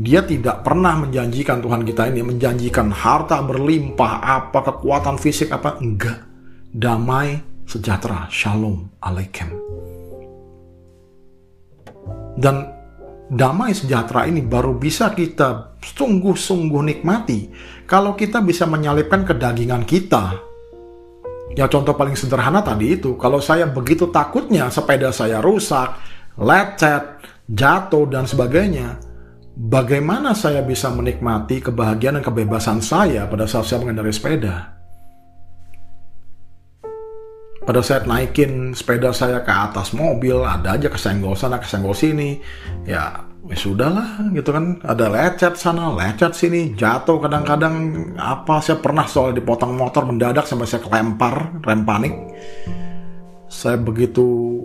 Dia 0.01 0.25
tidak 0.25 0.65
pernah 0.65 0.97
menjanjikan 0.97 1.61
Tuhan 1.61 1.85
kita 1.85 2.09
ini 2.09 2.25
menjanjikan 2.25 2.89
harta 2.89 3.45
berlimpah, 3.45 4.25
apa 4.25 4.65
kekuatan 4.73 5.21
fisik 5.21 5.53
apa 5.53 5.77
enggak. 5.77 6.25
Damai, 6.73 7.37
sejahtera, 7.69 8.25
shalom, 8.33 8.89
alaikum. 9.05 9.53
Dan 12.33 12.65
damai 13.29 13.77
sejahtera 13.77 14.25
ini 14.25 14.41
baru 14.41 14.73
bisa 14.73 15.13
kita 15.13 15.77
sungguh-sungguh 15.85 16.81
nikmati 16.81 17.53
kalau 17.85 18.17
kita 18.17 18.41
bisa 18.41 18.65
menyalipkan 18.65 19.29
kedagingan 19.29 19.85
kita. 19.85 20.33
Ya 21.53 21.69
contoh 21.69 21.93
paling 21.93 22.17
sederhana 22.17 22.65
tadi 22.65 22.97
itu, 22.97 23.21
kalau 23.21 23.45
saya 23.45 23.69
begitu 23.69 24.09
takutnya 24.09 24.73
sepeda 24.73 25.13
saya 25.13 25.45
rusak, 25.45 25.93
lecet, 26.41 27.21
jatuh 27.53 28.09
dan 28.09 28.25
sebagainya, 28.25 29.10
bagaimana 29.61 30.33
saya 30.33 30.65
bisa 30.65 30.89
menikmati 30.89 31.61
kebahagiaan 31.61 32.21
dan 32.21 32.25
kebebasan 32.25 32.81
saya 32.81 33.29
pada 33.29 33.45
saat 33.45 33.69
saya 33.69 33.85
mengendarai 33.85 34.15
sepeda? 34.15 34.81
Pada 37.61 37.85
saat 37.85 38.09
naikin 38.09 38.73
sepeda 38.73 39.13
saya 39.13 39.45
ke 39.45 39.53
atas 39.53 39.93
mobil, 39.93 40.41
ada 40.41 40.81
aja 40.81 40.89
kesenggol 40.89 41.37
sana, 41.37 41.61
kesenggol 41.61 41.93
sini. 41.93 42.41
Ya, 42.89 43.21
ya 43.47 43.57
sudahlah 43.57 44.33
gitu 44.33 44.51
kan. 44.51 44.81
Ada 44.81 45.07
lecet 45.13 45.55
sana, 45.61 45.93
lecet 45.93 46.33
sini, 46.33 46.73
jatuh 46.73 47.21
kadang-kadang 47.21 47.77
apa 48.17 48.65
saya 48.65 48.81
pernah 48.81 49.05
soal 49.05 49.37
dipotong 49.37 49.77
motor 49.77 50.09
mendadak 50.09 50.49
sampai 50.49 50.67
saya 50.67 50.83
kelempar, 50.83 51.61
rem 51.63 51.85
panik. 51.85 52.17
Saya 53.47 53.77
begitu 53.77 54.57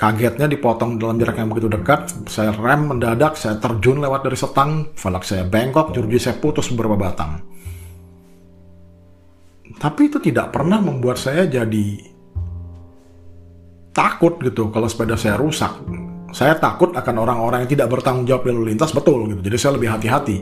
Kagetnya 0.00 0.48
dipotong 0.48 0.96
dalam 0.96 1.20
jarak 1.20 1.36
yang 1.44 1.52
begitu 1.52 1.68
dekat, 1.68 2.08
saya 2.24 2.56
rem 2.56 2.88
mendadak, 2.88 3.36
saya 3.36 3.60
terjun 3.60 4.00
lewat 4.00 4.24
dari 4.24 4.32
setang, 4.32 4.96
velg 4.96 5.22
saya 5.28 5.44
bengkok, 5.44 5.92
jeruji 5.92 6.16
saya 6.16 6.40
putus 6.40 6.72
beberapa 6.72 6.96
batang. 6.96 7.44
Tapi 9.76 10.08
itu 10.08 10.16
tidak 10.24 10.56
pernah 10.56 10.80
membuat 10.80 11.20
saya 11.20 11.44
jadi 11.44 12.00
takut 13.92 14.40
gitu 14.40 14.72
kalau 14.72 14.88
sepeda 14.88 15.20
saya 15.20 15.36
rusak. 15.36 15.84
Saya 16.32 16.56
takut 16.56 16.96
akan 16.96 17.16
orang-orang 17.20 17.68
yang 17.68 17.70
tidak 17.76 17.92
bertanggung 17.92 18.24
jawab 18.24 18.48
lalu 18.48 18.72
lintas, 18.72 18.96
betul 18.96 19.28
gitu. 19.28 19.44
Jadi 19.44 19.56
saya 19.60 19.76
lebih 19.76 19.92
hati-hati. 19.92 20.36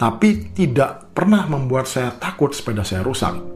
Tapi 0.00 0.56
tidak 0.56 1.12
pernah 1.12 1.44
membuat 1.44 1.84
saya 1.84 2.08
takut 2.16 2.56
sepeda 2.56 2.80
saya 2.80 3.04
rusak. 3.04 3.55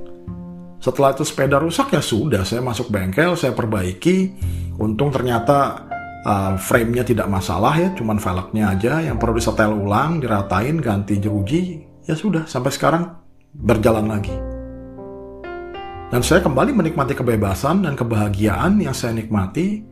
Setelah 0.80 1.12
itu 1.12 1.28
sepeda 1.28 1.60
rusak 1.60 1.92
ya 1.92 2.00
sudah, 2.00 2.40
saya 2.40 2.64
masuk 2.64 2.88
bengkel, 2.88 3.36
saya 3.36 3.52
perbaiki, 3.52 4.32
Untung 4.80 5.12
ternyata 5.12 5.84
uh, 6.24 6.56
frame-nya 6.56 7.04
tidak 7.04 7.28
masalah 7.28 7.76
ya, 7.76 7.92
cuman 7.92 8.16
velgnya 8.16 8.72
aja 8.72 9.04
yang 9.04 9.20
perlu 9.20 9.36
disetel 9.36 9.76
ulang, 9.76 10.24
diratain, 10.24 10.80
ganti 10.80 11.20
jeruji, 11.20 11.84
ya 12.08 12.16
sudah 12.16 12.48
sampai 12.48 12.72
sekarang 12.72 13.12
berjalan 13.52 14.08
lagi. 14.08 14.32
Dan 16.08 16.24
saya 16.24 16.40
kembali 16.40 16.72
menikmati 16.72 17.12
kebebasan 17.12 17.84
dan 17.84 17.92
kebahagiaan 17.92 18.80
yang 18.80 18.96
saya 18.96 19.14
nikmati 19.14 19.84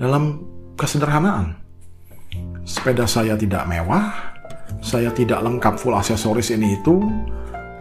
dalam 0.00 0.40
kesederhanaan. 0.74 1.60
Sepeda 2.64 3.04
saya 3.04 3.36
tidak 3.36 3.68
mewah, 3.68 4.08
saya 4.80 5.12
tidak 5.12 5.44
lengkap 5.44 5.76
full 5.76 5.92
aksesoris 5.92 6.48
ini 6.48 6.80
itu, 6.80 6.96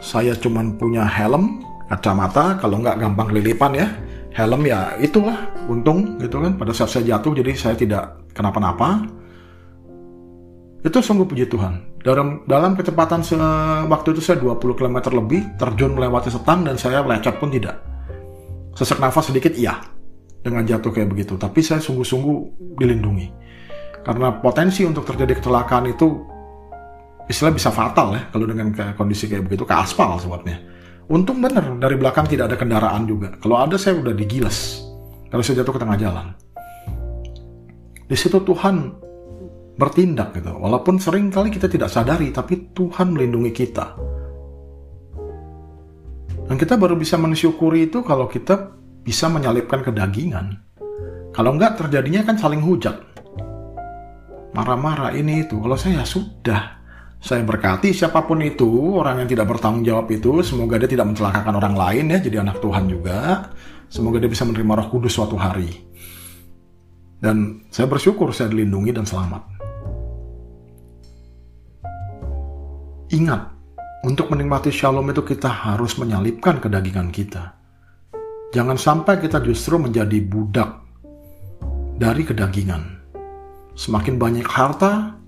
saya 0.03 0.35
cuman 0.35 0.75
punya 0.75 1.07
helm, 1.07 1.63
kacamata, 1.91 2.55
kalau 2.55 2.79
nggak 2.79 3.03
gampang 3.03 3.27
lilipan 3.35 3.71
ya, 3.75 3.87
helm 4.31 4.63
ya 4.63 4.95
itulah 5.03 5.51
untung 5.67 6.15
gitu 6.23 6.39
kan. 6.39 6.55
Pada 6.55 6.71
saat 6.71 6.95
saya 6.95 7.03
jatuh 7.15 7.35
jadi 7.35 7.51
saya 7.55 7.75
tidak 7.75 8.31
kenapa-napa. 8.31 9.03
Itu 10.81 10.97
sungguh 11.03 11.27
puji 11.27 11.45
Tuhan. 11.51 12.01
Dalam 12.01 12.41
dalam 12.49 12.73
kecepatan 12.73 13.21
waktu 13.85 14.17
itu 14.17 14.21
saya 14.23 14.41
20 14.41 14.57
km 14.73 14.97
lebih 15.13 15.53
terjun 15.61 15.93
melewati 15.93 16.33
setang 16.33 16.65
dan 16.65 16.79
saya 16.79 17.05
lecet 17.05 17.37
pun 17.37 17.53
tidak. 17.53 17.77
Sesak 18.73 18.97
nafas 18.97 19.29
sedikit 19.29 19.53
iya. 19.53 19.77
Dengan 20.41 20.65
jatuh 20.65 20.89
kayak 20.89 21.13
begitu. 21.13 21.37
Tapi 21.37 21.61
saya 21.61 21.77
sungguh-sungguh 21.77 22.65
dilindungi. 22.81 23.27
Karena 24.01 24.33
potensi 24.33 24.81
untuk 24.81 25.05
terjadi 25.05 25.37
kecelakaan 25.37 25.93
itu 25.93 26.07
istilah 27.29 27.53
bisa 27.53 27.69
fatal 27.69 28.17
ya 28.17 28.27
kalau 28.33 28.49
dengan 28.49 28.73
kondisi 28.97 29.29
kayak 29.29 29.45
begitu 29.45 29.63
ke 29.63 29.71
aspal 29.71 30.17
sebabnya 30.19 30.70
Untung 31.11 31.43
bener 31.43 31.75
dari 31.75 31.99
belakang 31.99 32.23
tidak 32.23 32.47
ada 32.47 32.55
kendaraan 32.55 33.03
juga. 33.03 33.35
Kalau 33.35 33.59
ada 33.59 33.75
saya 33.75 33.99
udah 33.99 34.15
digiles. 34.15 34.79
Kalau 35.27 35.43
saya 35.43 35.59
jatuh 35.59 35.75
ke 35.75 35.81
tengah 35.83 35.99
jalan. 35.99 36.27
Di 38.07 38.15
situ 38.15 38.39
Tuhan 38.39 38.95
bertindak 39.75 40.31
gitu. 40.39 40.55
Walaupun 40.55 41.03
sering 41.03 41.27
kali 41.27 41.51
kita 41.51 41.67
tidak 41.67 41.91
sadari, 41.91 42.31
tapi 42.31 42.71
Tuhan 42.71 43.11
melindungi 43.11 43.51
kita. 43.51 43.85
Dan 46.47 46.55
kita 46.55 46.79
baru 46.79 46.95
bisa 46.95 47.19
mensyukuri 47.19 47.91
itu 47.91 48.03
kalau 48.07 48.31
kita 48.31 48.71
bisa 49.03 49.27
menyalipkan 49.27 49.83
kedagingan. 49.83 50.63
Kalau 51.31 51.55
enggak 51.55 51.79
terjadinya 51.79 52.23
kan 52.23 52.39
saling 52.39 52.63
hujat. 52.63 52.95
Marah-marah 54.51 55.15
ini 55.15 55.47
itu. 55.47 55.59
Kalau 55.59 55.79
saya 55.79 56.03
ya 56.03 56.05
sudah, 56.07 56.80
saya 57.21 57.45
berkati 57.45 57.93
siapa 57.93 58.25
pun 58.25 58.41
itu, 58.41 58.97
orang 58.97 59.21
yang 59.21 59.29
tidak 59.29 59.53
bertanggung 59.53 59.85
jawab 59.85 60.09
itu, 60.09 60.41
semoga 60.41 60.81
dia 60.81 60.89
tidak 60.89 61.13
mencelakakan 61.13 61.53
orang 61.53 61.77
lain 61.77 62.05
ya, 62.09 62.17
jadi 62.17 62.41
anak 62.41 62.57
Tuhan 62.57 62.89
juga. 62.89 63.45
Semoga 63.93 64.17
dia 64.17 64.25
bisa 64.25 64.41
menerima 64.41 64.73
roh 64.81 64.87
kudus 64.89 65.13
suatu 65.13 65.37
hari. 65.37 65.69
Dan 67.21 67.69
saya 67.69 67.85
bersyukur 67.85 68.33
saya 68.33 68.49
dilindungi 68.49 68.89
dan 68.89 69.05
selamat. 69.05 69.43
Ingat, 73.13 73.41
untuk 74.01 74.33
menikmati 74.33 74.73
shalom 74.73 75.05
itu 75.13 75.21
kita 75.21 75.45
harus 75.45 76.01
menyalipkan 76.01 76.57
kedagingan 76.57 77.13
kita. 77.13 77.53
Jangan 78.49 78.81
sampai 78.81 79.21
kita 79.21 79.45
justru 79.45 79.77
menjadi 79.77 80.17
budak 80.25 80.81
dari 82.01 82.25
kedagingan. 82.25 82.97
Semakin 83.77 84.17
banyak 84.17 84.47
harta, 84.49 85.20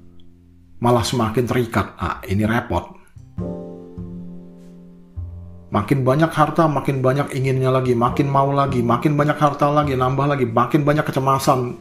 malah 0.83 1.07
semakin 1.07 1.47
terikat. 1.47 1.95
Ah, 1.95 2.19
ini 2.27 2.43
repot. 2.43 2.99
Makin 5.71 6.05
banyak 6.05 6.29
harta, 6.29 6.67
makin 6.67 6.99
banyak 6.99 7.33
inginnya 7.33 7.71
lagi, 7.71 7.95
makin 7.95 8.27
mau 8.29 8.51
lagi, 8.51 8.83
makin 8.83 9.15
banyak 9.15 9.39
harta 9.39 9.71
lagi, 9.71 9.95
nambah 9.95 10.27
lagi, 10.27 10.45
makin 10.45 10.83
banyak 10.85 11.07
kecemasan. 11.07 11.79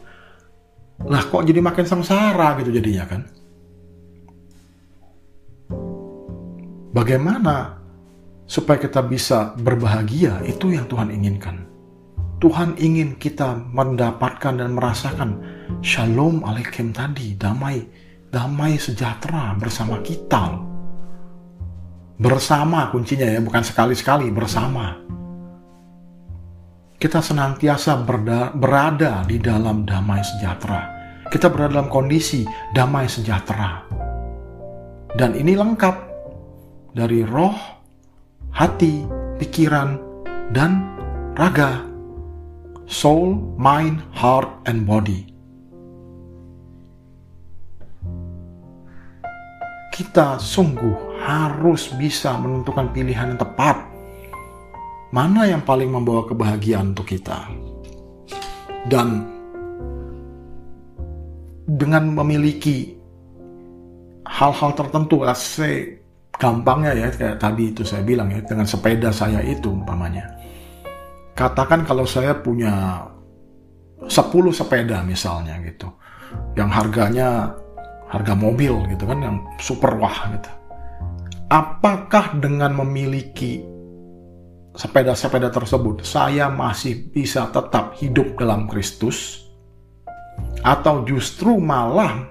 Lah 1.03 1.21
kok 1.27 1.43
jadi 1.43 1.59
makin 1.59 1.85
sengsara 1.85 2.57
gitu 2.63 2.73
jadinya 2.73 3.05
kan? 3.05 3.21
Bagaimana 6.95 7.77
supaya 8.49 8.81
kita 8.81 9.05
bisa 9.05 9.53
berbahagia? 9.61 10.41
Itu 10.47 10.73
yang 10.73 10.89
Tuhan 10.89 11.13
inginkan. 11.13 11.69
Tuhan 12.41 12.81
ingin 12.81 13.19
kita 13.21 13.61
mendapatkan 13.71 14.57
dan 14.57 14.73
merasakan 14.73 15.37
shalom 15.85 16.41
alaikum 16.41 16.89
tadi, 16.89 17.37
damai, 17.37 17.85
damai 18.33 18.81
sejahtera 18.81 19.53
bersama 19.53 20.01
kita 20.01 20.73
Bersama 22.23 22.93
kuncinya 22.93 23.25
ya, 23.25 23.41
bukan 23.41 23.65
sekali-sekali, 23.65 24.29
bersama. 24.29 24.95
Kita 26.95 27.19
senantiasa 27.19 27.99
berda, 28.05 28.53
berada 28.53 29.25
di 29.25 29.41
dalam 29.41 29.83
damai 29.83 30.21
sejahtera. 30.21 30.93
Kita 31.27 31.49
berada 31.49 31.81
dalam 31.81 31.89
kondisi 31.89 32.45
damai 32.71 33.09
sejahtera. 33.09 33.89
Dan 35.17 35.33
ini 35.33 35.57
lengkap 35.57 35.95
dari 36.93 37.25
roh, 37.25 37.57
hati, 38.53 39.03
pikiran, 39.41 39.97
dan 40.53 40.85
raga. 41.33 41.81
Soul, 42.85 43.57
mind, 43.57 44.05
heart, 44.13 44.47
and 44.69 44.85
body. 44.85 45.32
Kita 49.93 50.41
sungguh 50.41 51.21
harus 51.21 51.93
bisa 51.93 52.33
menentukan 52.41 52.89
pilihan 52.89 53.37
yang 53.37 53.39
tepat. 53.39 53.77
Mana 55.13 55.45
yang 55.45 55.61
paling 55.61 55.93
membawa 55.93 56.25
kebahagiaan 56.25 56.97
untuk 56.97 57.13
kita? 57.13 57.45
Dan 58.89 59.29
dengan 61.69 62.09
memiliki 62.09 62.97
hal-hal 64.25 64.73
tertentu, 64.73 65.21
say, 65.37 66.01
gampangnya 66.41 66.97
ya, 66.97 67.07
kayak 67.13 67.37
tadi 67.37 67.69
itu 67.69 67.85
saya 67.85 68.01
bilang 68.01 68.33
ya, 68.33 68.41
dengan 68.41 68.65
sepeda 68.65 69.13
saya 69.13 69.45
itu 69.45 69.69
umpamanya. 69.69 70.25
Katakan 71.37 71.85
kalau 71.85 72.09
saya 72.09 72.33
punya 72.33 73.05
10 74.09 74.09
sepeda 74.49 75.05
misalnya 75.05 75.61
gitu, 75.61 75.93
yang 76.57 76.73
harganya 76.73 77.53
harga 78.13 78.37
mobil 78.37 78.85
gitu 78.93 79.09
kan 79.09 79.19
yang 79.25 79.37
super 79.57 79.97
wah 79.97 80.29
gitu. 80.29 80.51
Apakah 81.49 82.37
dengan 82.37 82.77
memiliki 82.77 83.65
sepeda-sepeda 84.73 85.49
tersebut 85.49 86.05
saya 86.05 86.49
masih 86.49 87.09
bisa 87.09 87.49
tetap 87.49 87.97
hidup 87.97 88.37
dalam 88.37 88.69
Kristus 88.69 89.49
atau 90.61 91.05
justru 91.05 91.57
malah 91.57 92.25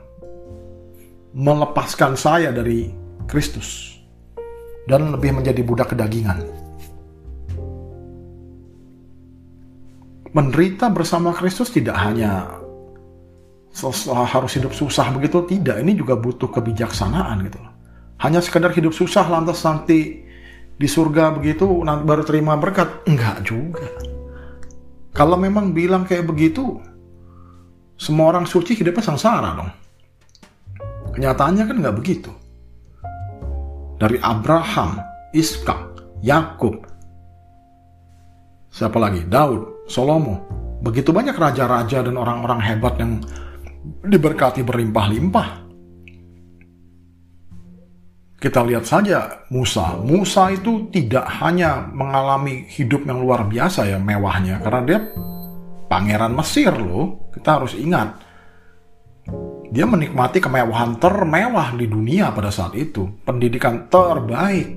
melepaskan 1.34 2.14
saya 2.14 2.54
dari 2.54 2.90
Kristus 3.26 3.98
dan 4.86 5.14
lebih 5.14 5.38
menjadi 5.38 5.62
budak 5.62 5.94
kedagingan. 5.94 6.42
Menderita 10.32 10.88
bersama 10.88 11.36
Kristus 11.36 11.68
tidak 11.68 11.94
hanya 12.00 12.61
harus 14.28 14.52
hidup 14.56 14.76
susah 14.76 15.08
begitu? 15.16 15.42
Tidak 15.44 15.80
ini 15.80 15.96
juga 15.96 16.16
butuh 16.16 16.52
kebijaksanaan 16.52 17.48
gitu 17.48 17.72
hanya 18.22 18.38
sekedar 18.38 18.70
hidup 18.70 18.94
susah 18.94 19.26
lantas 19.26 19.58
nanti 19.66 20.22
di 20.78 20.88
surga 20.88 21.34
begitu 21.34 21.66
nanti 21.82 22.06
baru 22.06 22.22
terima 22.22 22.54
berkat? 22.54 23.02
Enggak 23.10 23.42
juga. 23.42 23.86
Kalau 25.12 25.34
memang 25.34 25.74
bilang 25.74 26.06
kayak 26.06 26.30
begitu 26.30 26.78
semua 27.98 28.30
orang 28.30 28.46
suci 28.46 28.78
hidupnya 28.78 29.02
sengsara 29.02 29.50
dong. 29.58 29.70
Kenyataannya 31.18 31.64
kan 31.66 31.76
nggak 31.82 31.96
begitu. 31.98 32.30
Dari 33.98 34.18
Abraham 34.22 35.02
Iskak 35.34 36.06
Yakub 36.22 36.78
siapa 38.70 39.02
lagi? 39.02 39.26
Daud 39.26 39.90
Salomo 39.90 40.46
begitu 40.82 41.10
banyak 41.10 41.34
raja-raja 41.34 42.06
dan 42.06 42.14
orang-orang 42.14 42.62
hebat 42.62 42.94
yang 43.02 43.18
diberkati 43.82 44.62
berlimpah-limpah. 44.62 45.48
Kita 48.42 48.58
lihat 48.66 48.82
saja 48.82 49.46
Musa. 49.54 50.02
Musa 50.02 50.50
itu 50.50 50.90
tidak 50.90 51.30
hanya 51.38 51.86
mengalami 51.94 52.66
hidup 52.66 53.06
yang 53.06 53.22
luar 53.22 53.46
biasa 53.46 53.86
ya 53.86 54.02
mewahnya 54.02 54.58
karena 54.58 54.80
dia 54.82 54.98
pangeran 55.86 56.34
Mesir 56.34 56.74
loh. 56.74 57.30
Kita 57.30 57.62
harus 57.62 57.78
ingat. 57.78 58.18
Dia 59.72 59.86
menikmati 59.86 60.42
kemewahan 60.42 60.98
termewah 60.98 61.72
di 61.78 61.86
dunia 61.86 62.34
pada 62.34 62.50
saat 62.50 62.74
itu, 62.74 63.08
pendidikan 63.22 63.86
terbaik. 63.88 64.68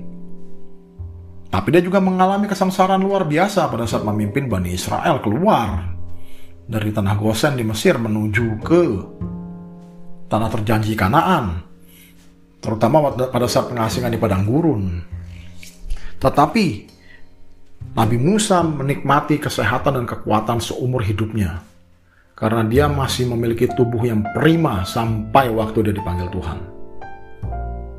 Tapi 1.50 1.68
dia 1.68 1.82
juga 1.82 1.98
mengalami 1.98 2.46
kesengsaraan 2.46 3.02
luar 3.02 3.26
biasa 3.26 3.66
pada 3.66 3.84
saat 3.84 4.06
memimpin 4.06 4.46
Bani 4.46 4.72
Israel 4.72 5.20
keluar 5.20 5.95
dari 6.66 6.90
tanah 6.90 7.14
Gosen 7.14 7.54
di 7.54 7.62
Mesir 7.62 7.94
menuju 7.94 8.46
ke 8.60 8.82
tanah 10.26 10.50
terjanji 10.50 10.98
Kanaan, 10.98 11.62
terutama 12.58 13.14
pada 13.14 13.46
saat 13.46 13.70
pengasingan 13.70 14.10
di 14.10 14.18
padang 14.18 14.42
gurun. 14.42 14.98
Tetapi 16.18 16.66
Nabi 17.94 18.18
Musa 18.18 18.66
menikmati 18.66 19.38
kesehatan 19.38 20.02
dan 20.02 20.06
kekuatan 20.10 20.58
seumur 20.58 21.06
hidupnya 21.06 21.62
karena 22.36 22.66
dia 22.66 22.90
masih 22.90 23.30
memiliki 23.30 23.70
tubuh 23.70 24.02
yang 24.04 24.26
prima 24.34 24.82
sampai 24.82 25.48
waktu 25.54 25.88
dia 25.88 25.94
dipanggil 25.94 26.28
Tuhan. 26.34 26.58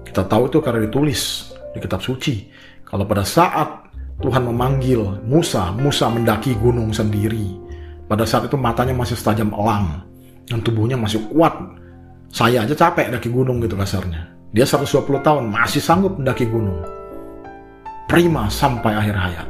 Kita 0.03 0.27
tahu 0.27 0.51
itu 0.51 0.60
karena 0.60 0.84
ditulis 0.86 1.49
di 1.71 1.80
kitab 1.80 2.03
suci. 2.03 2.51
Kalau 2.84 3.08
pada 3.08 3.23
saat 3.23 3.89
Tuhan 4.21 4.43
memanggil 4.45 5.23
Musa, 5.25 5.71
Musa 5.73 6.10
mendaki 6.10 6.58
gunung 6.58 6.93
sendiri 6.93 7.66
pada 8.07 8.23
saat 8.23 8.47
itu 8.47 8.55
matanya 8.55 8.95
masih 8.95 9.19
setajam 9.19 9.51
elang 9.51 10.07
dan 10.47 10.63
tubuhnya 10.63 10.95
masih 10.95 11.19
kuat. 11.27 11.53
Saya 12.31 12.63
aja 12.63 12.75
capek 12.75 13.11
daki 13.11 13.27
gunung 13.27 13.59
gitu 13.59 13.75
kasarnya. 13.75 14.31
Dia 14.55 14.63
120 14.63 15.19
tahun 15.19 15.43
masih 15.51 15.83
sanggup 15.83 16.15
mendaki 16.15 16.47
gunung. 16.47 16.79
Prima 18.07 18.47
sampai 18.47 18.95
akhir 18.95 19.15
hayat. 19.15 19.47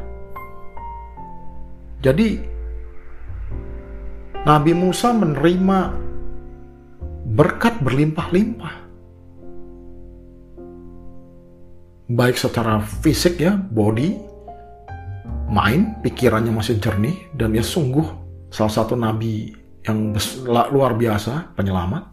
Jadi 2.01 2.41
Nabi 4.41 4.73
Musa 4.73 5.13
menerima 5.13 5.79
berkat 7.37 7.77
berlimpah-limpah. 7.85 8.75
Baik 12.07 12.39
secara 12.39 12.79
fisik 13.03 13.37
ya, 13.37 13.59
body, 13.59 14.15
mind, 15.51 15.99
pikirannya 16.01 16.55
masih 16.55 16.79
jernih 16.79 17.19
dan 17.35 17.51
dia 17.51 17.61
sungguh 17.61 18.26
salah 18.51 18.73
satu 18.73 18.93
nabi 18.95 19.53
yang 19.87 20.11
luar 20.71 20.99
biasa, 20.99 21.55
penyelamat. 21.55 22.03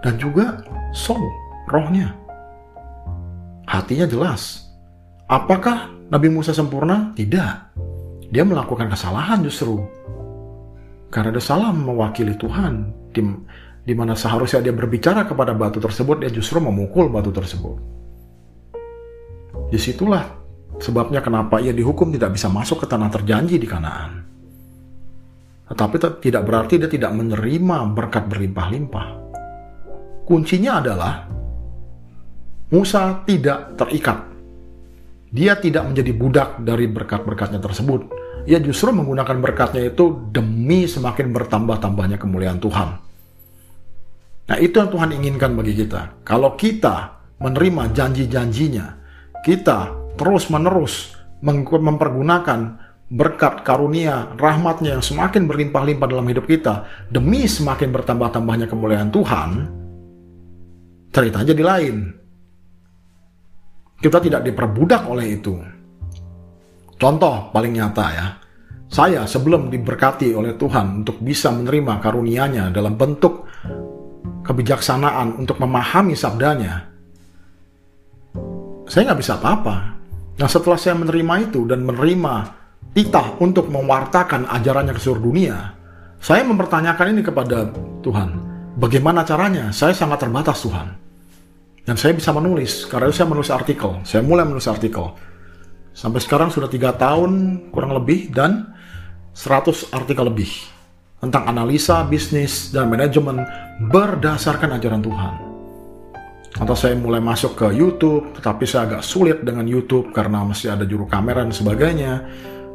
Dan 0.00 0.14
juga 0.16 0.62
soul, 0.94 1.20
rohnya. 1.68 2.14
Hatinya 3.66 4.06
jelas. 4.06 4.70
Apakah 5.26 5.90
Nabi 6.10 6.26
Musa 6.30 6.50
sempurna? 6.50 7.14
Tidak. 7.14 7.54
Dia 8.30 8.42
melakukan 8.46 8.90
kesalahan 8.90 9.42
justru. 9.46 9.82
Karena 11.10 11.34
dia 11.34 11.42
salah 11.42 11.74
mewakili 11.74 12.38
Tuhan. 12.38 12.94
Di, 13.10 13.20
di 13.82 13.94
mana 13.94 14.14
seharusnya 14.14 14.62
dia 14.62 14.74
berbicara 14.74 15.26
kepada 15.26 15.54
batu 15.54 15.82
tersebut, 15.82 16.22
dia 16.22 16.30
justru 16.30 16.62
memukul 16.62 17.10
batu 17.10 17.34
tersebut. 17.34 17.78
Di 19.70 19.78
situlah 19.78 20.26
sebabnya 20.82 21.22
kenapa 21.22 21.62
ia 21.62 21.70
dihukum 21.74 22.10
tidak 22.14 22.34
bisa 22.34 22.50
masuk 22.50 22.82
ke 22.82 22.86
tanah 22.90 23.10
terjanji 23.10 23.58
di 23.58 23.66
Kanaan. 23.66 24.29
Tetapi 25.70 25.96
tidak 26.18 26.42
berarti 26.42 26.82
dia 26.82 26.90
tidak 26.90 27.14
menerima 27.14 27.94
berkat 27.94 28.26
berlimpah-limpah. 28.26 29.06
Kuncinya 30.26 30.82
adalah 30.82 31.30
Musa 32.70 33.22
tidak 33.26 33.78
terikat. 33.78 34.18
Dia 35.30 35.58
tidak 35.58 35.90
menjadi 35.90 36.12
budak 36.14 36.50
dari 36.62 36.90
berkat-berkatnya 36.90 37.62
tersebut. 37.62 38.10
Ia 38.50 38.58
justru 38.58 38.90
menggunakan 38.90 39.38
berkatnya 39.38 39.90
itu 39.90 40.30
demi 40.34 40.90
semakin 40.90 41.30
bertambah-tambahnya 41.30 42.18
kemuliaan 42.18 42.58
Tuhan. 42.58 42.88
Nah 44.50 44.58
itu 44.58 44.74
yang 44.74 44.90
Tuhan 44.90 45.14
inginkan 45.14 45.54
bagi 45.54 45.78
kita. 45.78 46.26
Kalau 46.26 46.58
kita 46.58 47.22
menerima 47.38 47.94
janji-janjinya, 47.94 48.86
kita 49.46 49.94
terus-menerus 50.18 51.14
mempergunakan 51.42 52.58
berkat 53.10 53.66
karunia 53.66 54.38
rahmatnya 54.38 54.94
yang 54.94 55.02
semakin 55.02 55.50
berlimpah-limpah 55.50 56.06
dalam 56.06 56.30
hidup 56.30 56.46
kita 56.46 56.86
demi 57.10 57.42
semakin 57.50 57.90
bertambah-tambahnya 57.90 58.70
kemuliaan 58.70 59.10
Tuhan 59.10 59.50
cerita 61.10 61.42
jadi 61.42 61.62
lain. 61.66 61.96
Kita 64.00 64.16
tidak 64.22 64.46
diperbudak 64.46 65.04
oleh 65.10 65.36
itu. 65.36 65.58
Contoh 66.96 67.52
paling 67.52 67.76
nyata 67.76 68.06
ya, 68.14 68.26
saya 68.88 69.26
sebelum 69.28 69.68
diberkati 69.68 70.32
oleh 70.32 70.56
Tuhan 70.56 71.04
untuk 71.04 71.20
bisa 71.20 71.52
menerima 71.52 72.00
karunia-Nya 72.00 72.72
dalam 72.72 72.96
bentuk 72.96 73.44
kebijaksanaan 74.46 75.36
untuk 75.36 75.60
memahami 75.60 76.16
sabdanya, 76.16 76.88
saya 78.88 79.12
nggak 79.12 79.20
bisa 79.20 79.36
apa-apa. 79.36 79.76
Nah 80.40 80.48
setelah 80.48 80.80
saya 80.80 80.96
menerima 80.96 81.52
itu 81.52 81.68
dan 81.68 81.84
menerima 81.84 82.59
titah 82.94 83.38
untuk 83.38 83.70
mewartakan 83.70 84.50
ajarannya 84.50 84.94
ke 84.94 85.00
seluruh 85.02 85.30
dunia, 85.30 85.74
saya 86.20 86.44
mempertanyakan 86.44 87.16
ini 87.16 87.22
kepada 87.24 87.70
Tuhan. 88.04 88.28
Bagaimana 88.76 89.24
caranya? 89.24 89.72
Saya 89.72 89.96
sangat 89.96 90.22
terbatas 90.22 90.62
Tuhan. 90.62 90.94
Dan 91.84 91.96
saya 91.96 92.12
bisa 92.12 92.30
menulis, 92.30 92.86
karena 92.86 93.10
saya 93.10 93.26
menulis 93.26 93.50
artikel. 93.50 93.98
Saya 94.04 94.22
mulai 94.22 94.44
menulis 94.44 94.68
artikel. 94.68 95.16
Sampai 95.90 96.22
sekarang 96.22 96.54
sudah 96.54 96.70
tiga 96.70 96.94
tahun 96.94 97.66
kurang 97.74 97.96
lebih 97.96 98.30
dan 98.30 98.70
100 99.34 99.90
artikel 99.90 100.28
lebih 100.28 100.50
tentang 101.20 101.44
analisa 101.50 102.00
bisnis 102.06 102.72
dan 102.72 102.88
manajemen 102.88 103.44
berdasarkan 103.90 104.80
ajaran 104.80 105.02
Tuhan. 105.02 105.34
Atau 106.58 106.74
saya 106.74 106.98
mulai 106.98 107.22
masuk 107.22 107.54
ke 107.54 107.66
YouTube, 107.70 108.34
tetapi 108.34 108.64
saya 108.66 108.90
agak 108.90 109.02
sulit 109.06 109.38
dengan 109.46 109.64
YouTube 109.64 110.10
karena 110.10 110.42
masih 110.42 110.74
ada 110.74 110.82
juru 110.82 111.06
kamera 111.06 111.46
dan 111.46 111.54
sebagainya. 111.54 112.26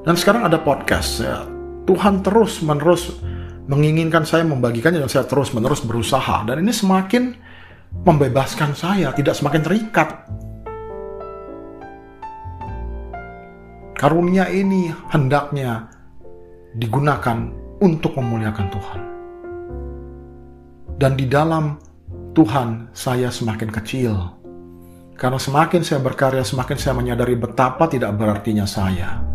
Dan 0.06 0.14
sekarang 0.14 0.46
ada 0.46 0.62
podcast. 0.62 1.26
Ya, 1.26 1.50
Tuhan 1.90 2.22
terus 2.22 2.62
menerus 2.62 3.18
menginginkan 3.66 4.22
saya 4.22 4.46
membagikannya 4.46 5.02
dan 5.02 5.10
saya 5.10 5.26
terus 5.26 5.50
menerus 5.50 5.82
berusaha. 5.82 6.46
Dan 6.46 6.62
ini 6.62 6.70
semakin 6.70 7.34
membebaskan 8.06 8.78
saya, 8.78 9.10
tidak 9.18 9.34
semakin 9.34 9.62
terikat. 9.66 10.10
Karunia 13.98 14.46
ini 14.54 14.94
hendaknya 15.10 15.90
digunakan 16.78 17.50
untuk 17.82 18.14
memuliakan 18.22 18.68
Tuhan. 18.70 19.02
Dan 21.02 21.18
di 21.18 21.26
dalam 21.26 21.82
Tuhan 22.38 22.94
saya 22.94 23.34
semakin 23.34 23.70
kecil. 23.74 24.14
Karena 25.16 25.40
semakin 25.40 25.82
saya 25.82 26.04
berkarya, 26.04 26.44
semakin 26.44 26.78
saya 26.78 26.94
menyadari 26.94 27.40
betapa 27.40 27.88
tidak 27.88 28.20
berartinya 28.20 28.68
saya. 28.68 29.35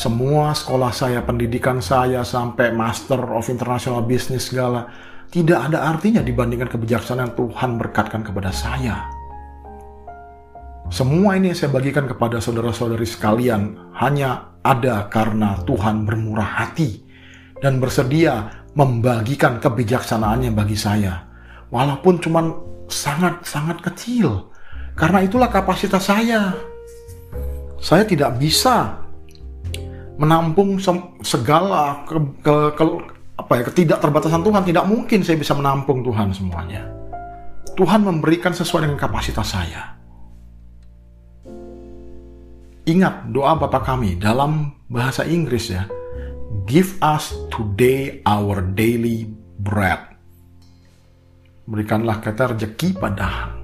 Semua 0.00 0.56
sekolah 0.56 0.96
saya, 0.96 1.20
pendidikan 1.20 1.76
saya, 1.84 2.24
sampai 2.24 2.72
Master 2.72 3.20
of 3.36 3.52
International 3.52 4.00
Business 4.00 4.48
segala, 4.48 4.88
tidak 5.28 5.68
ada 5.68 5.92
artinya 5.92 6.24
dibandingkan 6.24 6.72
kebijaksanaan 6.72 7.36
Tuhan 7.36 7.76
berkatkan 7.76 8.24
kepada 8.24 8.48
saya. 8.48 9.12
Semua 10.88 11.36
ini 11.36 11.52
yang 11.52 11.58
saya 11.60 11.68
bagikan 11.76 12.08
kepada 12.08 12.40
saudara-saudari 12.40 13.04
sekalian 13.04 13.92
hanya 14.00 14.56
ada 14.64 15.04
karena 15.12 15.60
Tuhan 15.68 16.08
bermurah 16.08 16.48
hati 16.48 17.04
dan 17.60 17.76
bersedia 17.76 18.64
membagikan 18.72 19.60
kebijaksanaannya 19.60 20.56
bagi 20.56 20.80
saya. 20.80 21.28
Walaupun 21.68 22.24
cuma 22.24 22.40
sangat-sangat 22.88 23.84
kecil. 23.92 24.48
Karena 24.96 25.20
itulah 25.20 25.52
kapasitas 25.52 26.08
saya. 26.08 26.56
Saya 27.76 28.08
tidak 28.08 28.40
bisa 28.40 29.09
menampung 30.20 30.76
segala 31.24 32.04
ke, 32.04 32.20
ke, 32.44 32.54
ke, 32.76 32.84
apa 33.40 33.52
ya 33.56 33.62
ketidakterbatasan 33.72 34.44
Tuhan 34.44 34.62
tidak 34.68 34.84
mungkin 34.84 35.24
saya 35.24 35.40
bisa 35.40 35.56
menampung 35.56 36.04
Tuhan 36.04 36.36
semuanya. 36.36 36.84
Tuhan 37.72 38.04
memberikan 38.04 38.52
sesuai 38.52 38.84
dengan 38.84 39.00
kapasitas 39.00 39.56
saya. 39.56 39.96
Ingat 42.84 43.32
doa 43.32 43.56
Bapa 43.56 43.80
kami 43.80 44.20
dalam 44.20 44.76
bahasa 44.92 45.24
Inggris 45.24 45.72
ya. 45.72 45.88
Give 46.68 46.92
us 47.00 47.32
today 47.48 48.20
our 48.28 48.60
daily 48.60 49.24
bread. 49.56 50.04
Berikanlah 51.64 52.20
kata 52.20 52.52
rezeki 52.52 52.98
pada 52.98 53.56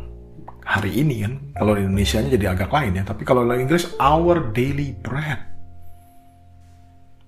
hari 0.65 1.05
ini 1.05 1.27
kan. 1.27 1.35
Kalau 1.53 1.77
di 1.77 1.85
Indonesia 1.85 2.23
jadi 2.25 2.47
agak 2.57 2.71
lain 2.73 2.97
ya. 2.97 3.05
Tapi 3.05 3.27
kalau 3.29 3.45
di 3.45 3.61
Inggris 3.61 3.93
our 4.01 4.55
daily 4.55 4.95
bread 4.97 5.56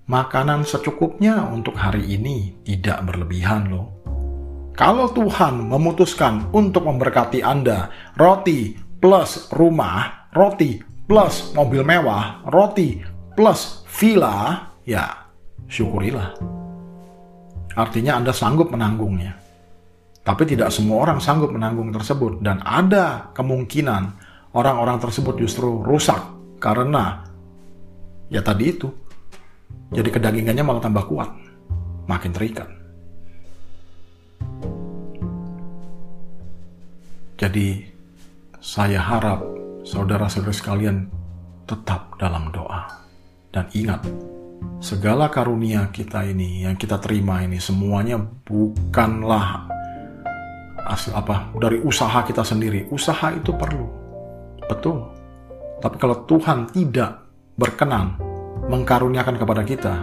makanan 0.09 0.65
secukupnya 0.65 1.45
untuk 1.53 1.77
hari 1.77 2.17
ini 2.17 2.57
tidak 2.65 3.05
berlebihan 3.05 3.69
loh. 3.69 3.93
Kalau 4.73 5.13
Tuhan 5.13 5.69
memutuskan 5.69 6.49
untuk 6.49 6.89
memberkati 6.89 7.45
Anda, 7.45 7.93
roti 8.17 8.73
plus 8.73 9.53
rumah, 9.53 10.33
roti 10.33 10.81
plus 11.05 11.53
mobil 11.53 11.85
mewah, 11.85 12.41
roti 12.49 12.97
plus 13.37 13.85
villa, 13.85 14.73
ya 14.81 15.29
syukurilah. 15.69 16.33
Artinya 17.77 18.17
Anda 18.17 18.33
sanggup 18.33 18.73
menanggungnya. 18.73 19.37
Tapi 20.25 20.43
tidak 20.49 20.73
semua 20.73 21.05
orang 21.05 21.21
sanggup 21.21 21.53
menanggung 21.53 21.93
tersebut 21.93 22.41
dan 22.41 22.65
ada 22.65 23.29
kemungkinan 23.37 24.17
orang-orang 24.57 24.97
tersebut 24.97 25.37
justru 25.37 25.85
rusak 25.85 26.19
karena 26.57 27.23
ya 28.29 28.41
tadi 28.41 28.65
itu 28.73 29.08
jadi 29.89 30.09
kedagingannya 30.13 30.61
malah 30.61 30.83
tambah 30.85 31.05
kuat, 31.09 31.29
makin 32.05 32.29
terikat. 32.29 32.69
Jadi 37.39 37.87
saya 38.59 38.99
harap 38.99 39.41
saudara-saudara 39.87 40.51
sekalian 40.53 41.07
tetap 41.63 42.19
dalam 42.19 42.51
doa 42.51 42.83
dan 43.55 43.65
ingat 43.71 44.03
segala 44.83 45.31
karunia 45.31 45.87
kita 45.89 46.27
ini 46.27 46.67
yang 46.67 46.75
kita 46.75 46.99
terima 46.99 47.39
ini 47.39 47.57
semuanya 47.57 48.19
bukanlah 48.19 49.71
asal 50.89 51.15
apa 51.15 51.49
dari 51.57 51.79
usaha 51.79 52.19
kita 52.25 52.43
sendiri. 52.43 52.89
Usaha 52.91 53.31
itu 53.31 53.55
perlu. 53.55 53.87
Betul. 54.67 55.05
Tapi 55.79 55.95
kalau 55.95 56.27
Tuhan 56.27 56.67
tidak 56.75 57.23
berkenan 57.55 58.28
mengkaruniakan 58.69 59.35
kepada 59.41 59.65
kita, 59.65 59.95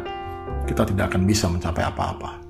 kita 0.67 0.83
tidak 0.83 1.15
akan 1.15 1.23
bisa 1.23 1.47
mencapai 1.47 1.87
apa-apa. 1.87 2.43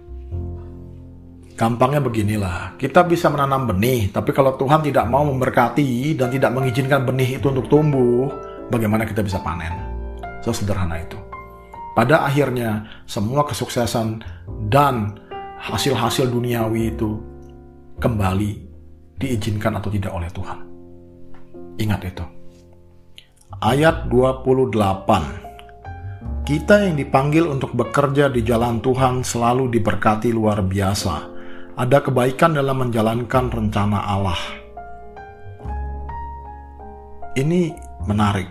Gampangnya 1.56 2.00
beginilah, 2.04 2.76
kita 2.76 3.04
bisa 3.04 3.32
menanam 3.32 3.68
benih, 3.68 4.12
tapi 4.12 4.32
kalau 4.32 4.56
Tuhan 4.60 4.84
tidak 4.84 5.08
mau 5.08 5.24
memberkati 5.24 6.16
dan 6.16 6.28
tidak 6.32 6.52
mengizinkan 6.52 7.04
benih 7.04 7.40
itu 7.40 7.48
untuk 7.48 7.68
tumbuh, 7.68 8.28
bagaimana 8.68 9.08
kita 9.08 9.24
bisa 9.24 9.40
panen? 9.40 9.72
Sesederhana 10.44 11.00
itu. 11.00 11.16
Pada 11.96 12.28
akhirnya, 12.28 12.84
semua 13.08 13.48
kesuksesan 13.48 14.20
dan 14.68 15.16
hasil-hasil 15.56 16.28
duniawi 16.28 16.92
itu 16.92 17.16
kembali 17.96 18.52
diizinkan 19.16 19.80
atau 19.80 19.88
tidak 19.88 20.12
oleh 20.12 20.28
Tuhan. 20.28 20.60
Ingat 21.80 22.00
itu. 22.04 22.24
Ayat 23.64 24.12
28 24.12 25.45
kita 26.46 26.86
yang 26.86 26.94
dipanggil 26.94 27.50
untuk 27.50 27.74
bekerja 27.74 28.30
di 28.30 28.46
jalan 28.46 28.78
Tuhan 28.78 29.26
selalu 29.26 29.66
diberkati 29.66 30.30
luar 30.30 30.62
biasa. 30.62 31.34
Ada 31.74 31.98
kebaikan 32.06 32.54
dalam 32.54 32.86
menjalankan 32.86 33.50
rencana 33.50 33.98
Allah. 34.06 34.38
Ini 37.34 37.74
menarik. 38.06 38.48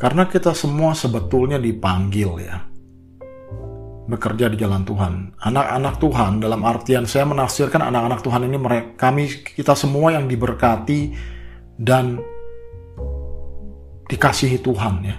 Karena 0.00 0.24
kita 0.24 0.56
semua 0.56 0.96
sebetulnya 0.96 1.60
dipanggil 1.60 2.30
ya. 2.40 2.64
Bekerja 4.08 4.48
di 4.48 4.56
jalan 4.56 4.80
Tuhan. 4.88 5.36
Anak-anak 5.44 5.94
Tuhan 6.00 6.32
dalam 6.40 6.64
artian 6.64 7.04
saya 7.04 7.28
menafsirkan 7.28 7.84
anak-anak 7.84 8.24
Tuhan 8.24 8.48
ini 8.48 8.56
mereka 8.56 8.88
kami 8.96 9.28
kita 9.44 9.76
semua 9.76 10.16
yang 10.16 10.24
diberkati 10.24 11.12
dan 11.76 12.16
dikasihi 14.06 14.58
Tuhan 14.62 14.94
ya. 15.02 15.16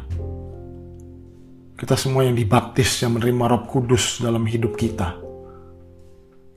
Kita 1.78 1.94
semua 1.94 2.26
yang 2.26 2.34
dibaptis, 2.34 2.90
yang 3.06 3.20
menerima 3.20 3.44
roh 3.54 3.64
kudus 3.70 4.18
dalam 4.18 4.50
hidup 4.50 4.74
kita. 4.74 5.14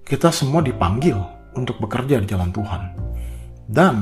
Kita 0.00 0.32
semua 0.32 0.64
dipanggil 0.64 1.14
untuk 1.52 1.76
bekerja 1.76 2.16
di 2.24 2.26
jalan 2.26 2.48
Tuhan. 2.48 2.82
Dan 3.68 3.96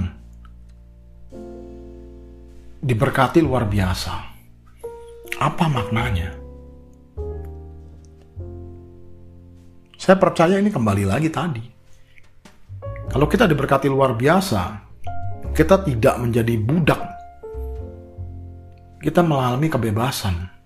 diberkati 2.79 3.43
luar 3.43 3.67
biasa. 3.67 4.15
Apa 5.43 5.67
maknanya? 5.67 6.31
Saya 9.99 10.17
percaya 10.17 10.63
ini 10.63 10.71
kembali 10.71 11.05
lagi 11.05 11.29
tadi. 11.29 11.67
Kalau 13.11 13.27
kita 13.27 13.51
diberkati 13.51 13.91
luar 13.91 14.15
biasa, 14.15 14.63
kita 15.51 15.83
tidak 15.83 16.15
menjadi 16.23 16.55
budak 16.63 17.18
kita 18.99 19.23
mengalami 19.23 19.67
kebebasan. 19.71 20.59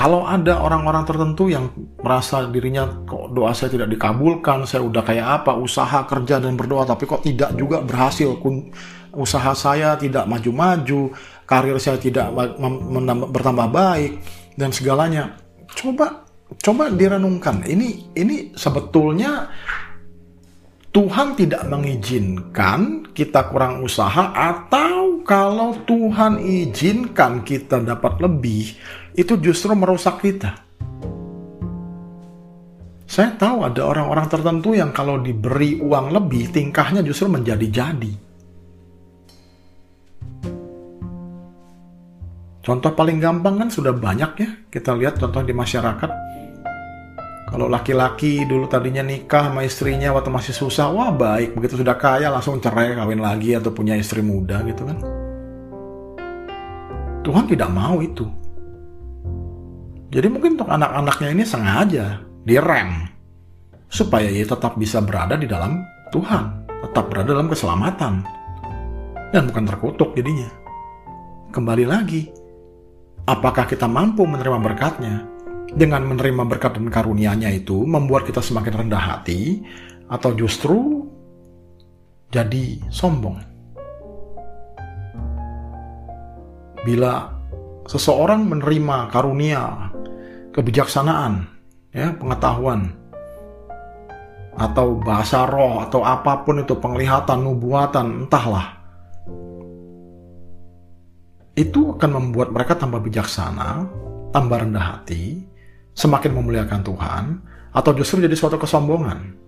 kalau 0.00 0.24
ada 0.24 0.64
orang-orang 0.64 1.04
tertentu 1.04 1.52
yang 1.52 1.68
merasa 2.00 2.48
dirinya 2.48 2.88
kok 3.04 3.36
doa 3.36 3.52
saya 3.52 3.68
tidak 3.68 3.92
dikabulkan, 3.92 4.64
saya 4.64 4.80
udah 4.80 5.04
kayak 5.04 5.44
apa, 5.44 5.52
usaha 5.60 6.08
kerja 6.08 6.40
dan 6.40 6.56
berdoa 6.56 6.88
tapi 6.88 7.04
kok 7.04 7.20
tidak 7.20 7.52
juga 7.52 7.84
berhasil, 7.84 8.32
usaha 9.12 9.52
saya 9.52 10.00
tidak 10.00 10.24
maju-maju, 10.24 11.12
karir 11.44 11.76
saya 11.76 12.00
tidak 12.00 12.32
bertambah 13.28 13.68
baik 13.68 14.24
dan 14.56 14.72
segalanya. 14.72 15.36
Coba 15.68 16.24
coba 16.64 16.88
direnungkan. 16.88 17.68
Ini 17.68 18.16
ini 18.16 18.56
sebetulnya 18.56 19.52
Tuhan 20.90 21.38
tidak 21.38 21.70
mengizinkan 21.70 23.06
kita 23.14 23.46
kurang 23.46 23.78
usaha 23.86 24.34
atau 24.34 25.22
kalau 25.22 25.78
Tuhan 25.86 26.42
izinkan 26.42 27.46
kita 27.46 27.78
dapat 27.78 28.18
lebih 28.18 28.74
itu 29.14 29.38
justru 29.38 29.70
merusak 29.78 30.18
kita. 30.18 30.66
Saya 33.06 33.34
tahu 33.38 33.66
ada 33.66 33.86
orang-orang 33.86 34.26
tertentu 34.26 34.74
yang 34.74 34.90
kalau 34.90 35.18
diberi 35.22 35.78
uang 35.78 36.10
lebih, 36.10 36.50
tingkahnya 36.50 37.06
justru 37.06 37.26
menjadi-jadi. 37.26 38.12
Contoh 42.66 42.92
paling 42.94 43.18
gampang 43.18 43.62
kan 43.62 43.70
sudah 43.70 43.94
banyak 43.94 44.30
ya, 44.42 44.50
kita 44.70 44.94
lihat 44.94 45.18
contoh 45.22 45.42
di 45.42 45.54
masyarakat. 45.54 46.29
Kalau 47.50 47.66
laki-laki 47.66 48.46
dulu 48.46 48.70
tadinya 48.70 49.02
nikah 49.02 49.50
sama 49.50 49.66
istrinya 49.66 50.14
waktu 50.14 50.30
masih 50.30 50.54
susah, 50.54 50.86
wah 50.94 51.10
baik, 51.10 51.58
begitu 51.58 51.82
sudah 51.82 51.98
kaya 51.98 52.30
langsung 52.30 52.62
cerai, 52.62 52.94
kawin 52.94 53.18
lagi 53.18 53.58
atau 53.58 53.74
punya 53.74 53.98
istri 53.98 54.22
muda 54.22 54.62
gitu 54.62 54.86
kan. 54.86 54.98
Tuhan 57.26 57.50
tidak 57.50 57.70
mau 57.74 57.98
itu. 57.98 58.22
Jadi 60.14 60.26
mungkin 60.30 60.54
untuk 60.58 60.70
anak-anaknya 60.70 61.28
ini 61.34 61.44
sengaja 61.46 62.22
direm 62.46 63.06
supaya 63.90 64.30
ia 64.30 64.46
tetap 64.46 64.78
bisa 64.78 65.02
berada 65.02 65.34
di 65.34 65.46
dalam 65.50 65.82
Tuhan, 66.14 66.70
tetap 66.86 67.10
berada 67.10 67.34
dalam 67.34 67.50
keselamatan 67.50 68.22
dan 69.34 69.42
bukan 69.50 69.64
terkutuk 69.66 70.14
jadinya. 70.14 70.50
Kembali 71.50 71.82
lagi, 71.82 72.30
apakah 73.26 73.66
kita 73.66 73.90
mampu 73.90 74.22
menerima 74.22 74.58
berkatnya? 74.62 75.29
Dengan 75.70 76.02
menerima 76.02 76.42
berkat 76.50 76.74
dan 76.78 76.90
karunia-Nya 76.90 77.54
itu 77.54 77.86
membuat 77.86 78.26
kita 78.26 78.42
semakin 78.42 78.86
rendah 78.86 78.98
hati 78.98 79.62
atau 80.10 80.34
justru 80.34 81.06
jadi 82.34 82.82
sombong. 82.90 83.38
Bila 86.82 87.30
seseorang 87.86 88.50
menerima 88.50 89.14
karunia 89.14 89.94
kebijaksanaan, 90.50 91.46
ya, 91.94 92.14
pengetahuan, 92.18 92.90
atau 94.58 94.98
bahasa 94.98 95.46
roh, 95.46 95.82
atau 95.86 96.02
apa 96.02 96.42
pun 96.42 96.62
itu 96.62 96.74
penglihatan, 96.74 97.46
nubuatan, 97.46 98.26
entahlah. 98.26 98.78
Itu 101.54 101.94
akan 101.94 102.10
membuat 102.10 102.50
mereka 102.50 102.74
tambah 102.74 102.98
bijaksana, 103.02 103.86
tambah 104.34 104.56
rendah 104.66 104.86
hati, 104.96 105.49
semakin 105.94 106.32
memuliakan 106.34 106.80
Tuhan, 106.82 107.24
atau 107.70 107.90
justru 107.94 108.24
jadi 108.24 108.34
suatu 108.34 108.58
kesombongan. 108.58 109.38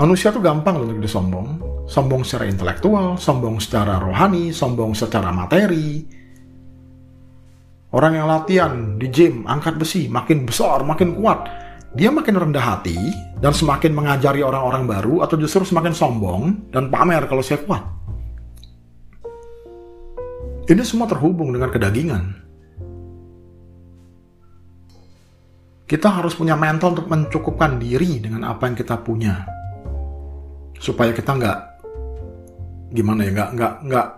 Manusia 0.00 0.32
tuh 0.32 0.40
gampang 0.40 0.80
untuk 0.80 0.96
disombong, 1.02 1.60
sombong 1.84 2.24
secara 2.24 2.48
intelektual, 2.48 3.20
sombong 3.20 3.60
secara 3.60 4.00
rohani, 4.00 4.48
sombong 4.48 4.96
secara 4.96 5.28
materi, 5.28 6.08
Orang 7.90 8.14
yang 8.14 8.30
latihan 8.30 8.94
di 9.02 9.10
gym, 9.10 9.42
angkat 9.50 9.74
besi, 9.74 10.06
makin 10.06 10.46
besar, 10.46 10.86
makin 10.86 11.18
kuat. 11.18 11.42
Dia 11.98 12.14
makin 12.14 12.38
rendah 12.38 12.62
hati 12.62 12.94
dan 13.42 13.50
semakin 13.50 13.90
mengajari 13.90 14.46
orang-orang 14.46 14.86
baru 14.86 15.26
atau 15.26 15.34
justru 15.34 15.66
semakin 15.66 15.90
sombong 15.90 16.70
dan 16.70 16.86
pamer 16.86 17.26
kalau 17.26 17.42
saya 17.42 17.58
kuat. 17.66 17.82
Ini 20.70 20.86
semua 20.86 21.10
terhubung 21.10 21.50
dengan 21.50 21.66
kedagingan. 21.74 22.49
Kita 25.90 26.06
harus 26.06 26.38
punya 26.38 26.54
mental 26.54 26.94
untuk 26.94 27.10
mencukupkan 27.10 27.82
diri 27.82 28.22
dengan 28.22 28.46
apa 28.46 28.70
yang 28.70 28.78
kita 28.78 29.02
punya. 29.02 29.42
Supaya 30.78 31.10
kita 31.10 31.34
nggak 31.34 31.58
gimana 32.94 33.26
ya 33.26 33.30
nggak 33.34 33.50
nggak 33.58 33.74
nggak 33.90 34.08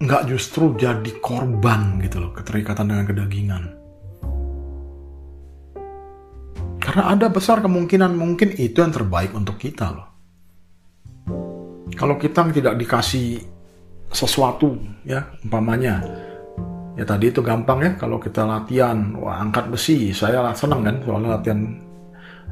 nggak 0.00 0.22
justru 0.32 0.72
jadi 0.80 1.12
korban 1.20 2.00
gitu 2.00 2.24
loh 2.24 2.32
keterikatan 2.32 2.88
dengan 2.88 3.04
kedagingan. 3.04 3.62
Karena 6.80 7.12
ada 7.12 7.28
besar 7.28 7.60
kemungkinan 7.60 8.16
mungkin 8.16 8.56
itu 8.56 8.80
yang 8.80 8.88
terbaik 8.88 9.36
untuk 9.36 9.60
kita 9.60 9.92
loh. 9.92 10.08
Kalau 11.92 12.16
kita 12.16 12.48
tidak 12.48 12.80
dikasih 12.80 13.44
sesuatu 14.08 14.80
ya 15.04 15.36
umpamanya 15.44 16.00
ya 16.98 17.06
tadi 17.06 17.30
itu 17.30 17.38
gampang 17.40 17.78
ya 17.86 17.90
kalau 17.94 18.18
kita 18.18 18.42
latihan 18.42 19.14
wah 19.14 19.38
angkat 19.38 19.70
besi 19.70 20.10
saya 20.10 20.42
senang 20.58 20.82
kan 20.82 20.98
soalnya 21.06 21.38
latihan 21.38 21.60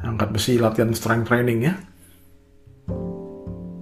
angkat 0.07 0.29
besi 0.31 0.55
latihan 0.55 0.95
strength 0.95 1.27
training 1.27 1.67
ya 1.67 1.75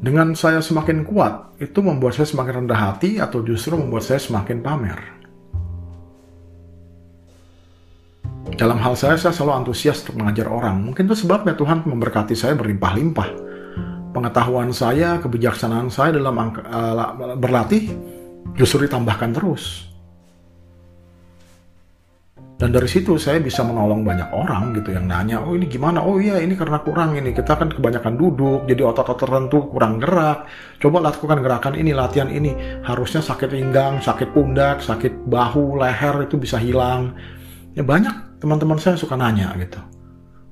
dengan 0.06 0.38
saya 0.38 0.62
semakin 0.62 1.02
kuat, 1.02 1.58
itu 1.58 1.82
membuat 1.82 2.14
saya 2.14 2.30
semakin 2.30 2.62
rendah 2.62 2.78
hati 2.78 3.18
atau 3.18 3.42
justru 3.42 3.74
membuat 3.74 4.06
saya 4.06 4.22
semakin 4.22 4.62
pamer. 4.62 5.02
Dalam 8.54 8.78
hal 8.86 8.94
saya, 8.94 9.18
saya 9.18 9.34
selalu 9.34 9.66
antusias 9.66 10.06
untuk 10.06 10.22
mengajar 10.22 10.46
orang. 10.46 10.78
Mungkin 10.86 11.10
itu 11.10 11.26
sebabnya 11.26 11.58
Tuhan 11.58 11.90
memberkati 11.90 12.38
saya 12.38 12.54
berlimpah-limpah. 12.54 13.30
Pengetahuan 14.14 14.70
saya, 14.70 15.18
kebijaksanaan 15.18 15.90
saya 15.90 16.14
dalam 16.14 16.38
uh, 16.38 17.34
berlatih 17.42 17.90
justru 18.54 18.86
ditambahkan 18.86 19.34
terus. 19.34 19.90
Dan 22.56 22.72
dari 22.72 22.88
situ 22.88 23.20
saya 23.20 23.44
bisa 23.44 23.68
menolong 23.68 24.08
banyak 24.08 24.32
orang 24.32 24.72
gitu 24.80 24.96
yang 24.96 25.12
nanya, 25.12 25.44
oh 25.44 25.60
ini 25.60 25.68
gimana? 25.68 26.00
Oh 26.00 26.24
iya 26.24 26.40
ini 26.40 26.56
karena 26.56 26.80
kurang 26.80 27.20
ini. 27.20 27.36
Kita 27.36 27.60
kan 27.60 27.68
kebanyakan 27.68 28.16
duduk, 28.16 28.64
jadi 28.64 28.80
otot-otot 28.80 29.28
tertentu 29.28 29.68
kurang 29.68 30.00
gerak. 30.00 30.48
Coba 30.80 31.04
lakukan 31.04 31.44
gerakan 31.44 31.76
ini, 31.76 31.92
latihan 31.92 32.32
ini. 32.32 32.56
Harusnya 32.88 33.20
sakit 33.20 33.52
pinggang, 33.52 34.00
sakit 34.00 34.32
pundak, 34.32 34.80
sakit 34.80 35.28
bahu, 35.28 35.76
leher 35.76 36.24
itu 36.24 36.40
bisa 36.40 36.56
hilang. 36.56 37.12
Ya 37.76 37.84
banyak 37.84 38.40
teman-teman 38.40 38.80
saya 38.80 38.96
suka 38.96 39.20
nanya 39.20 39.52
gitu. 39.60 39.84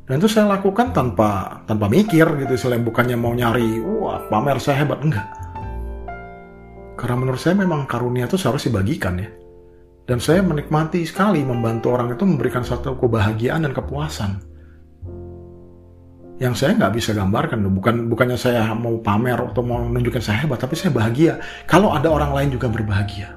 Dan 0.03 0.19
itu 0.19 0.27
saya 0.27 0.59
lakukan 0.59 0.91
tanpa 0.91 1.63
tanpa 1.63 1.87
mikir 1.87 2.27
gitu, 2.35 2.59
selain 2.59 2.83
bukannya 2.83 3.15
mau 3.15 3.31
nyari, 3.31 3.79
wah 3.79 4.19
pamer 4.27 4.59
saya 4.59 4.83
hebat 4.83 4.99
enggak. 4.99 5.23
Karena 6.99 7.15
menurut 7.15 7.39
saya 7.39 7.55
memang 7.55 7.87
karunia 7.87 8.27
itu 8.27 8.35
seharus 8.35 8.67
dibagikan 8.67 9.15
ya 9.23 9.31
dan 10.03 10.19
saya 10.19 10.43
menikmati 10.43 11.07
sekali 11.07 11.39
membantu 11.47 11.95
orang 11.95 12.11
itu 12.11 12.27
memberikan 12.27 12.63
satu 12.63 12.99
kebahagiaan 12.99 13.63
dan 13.63 13.71
kepuasan. 13.71 14.43
Yang 16.43 16.53
saya 16.59 16.75
nggak 16.75 16.93
bisa 16.97 17.15
gambarkan, 17.15 17.63
bukan 17.71 18.11
bukannya 18.11 18.35
saya 18.35 18.67
mau 18.75 18.99
pamer 18.99 19.39
atau 19.39 19.63
mau 19.63 19.79
menunjukkan 19.79 20.19
saya 20.19 20.43
hebat, 20.43 20.59
tapi 20.59 20.75
saya 20.75 20.91
bahagia 20.91 21.39
kalau 21.69 21.95
ada 21.95 22.11
orang 22.11 22.35
lain 22.35 22.49
juga 22.51 22.67
berbahagia. 22.67 23.31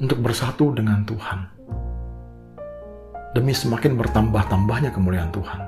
Untuk 0.00 0.20
bersatu 0.20 0.72
dengan 0.72 1.04
Tuhan. 1.04 1.38
Demi 3.36 3.52
semakin 3.52 4.00
bertambah-tambahnya 4.00 4.96
kemuliaan 4.96 5.28
Tuhan. 5.28 5.60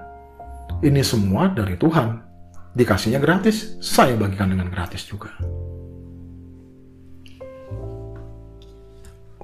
Ini 0.81 1.05
semua 1.05 1.53
dari 1.53 1.77
Tuhan. 1.77 2.24
Dikasihnya 2.72 3.20
gratis, 3.20 3.77
saya 3.83 4.16
bagikan 4.16 4.48
dengan 4.48 4.72
gratis 4.72 5.05
juga. 5.05 5.33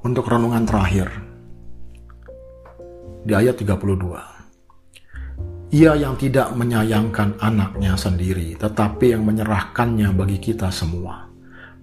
Untuk 0.05 0.29
renungan 0.29 0.69
terakhir. 0.69 1.09
Di 3.25 3.33
ayat 3.33 3.57
32. 3.57 5.73
Ia 5.73 5.97
yang 5.97 6.13
tidak 6.13 6.53
menyayangkan 6.53 7.41
anaknya 7.41 7.97
sendiri, 7.97 8.53
tetapi 8.53 9.17
yang 9.17 9.25
menyerahkannya 9.25 10.13
bagi 10.13 10.37
kita 10.37 10.69
semua. 10.69 11.25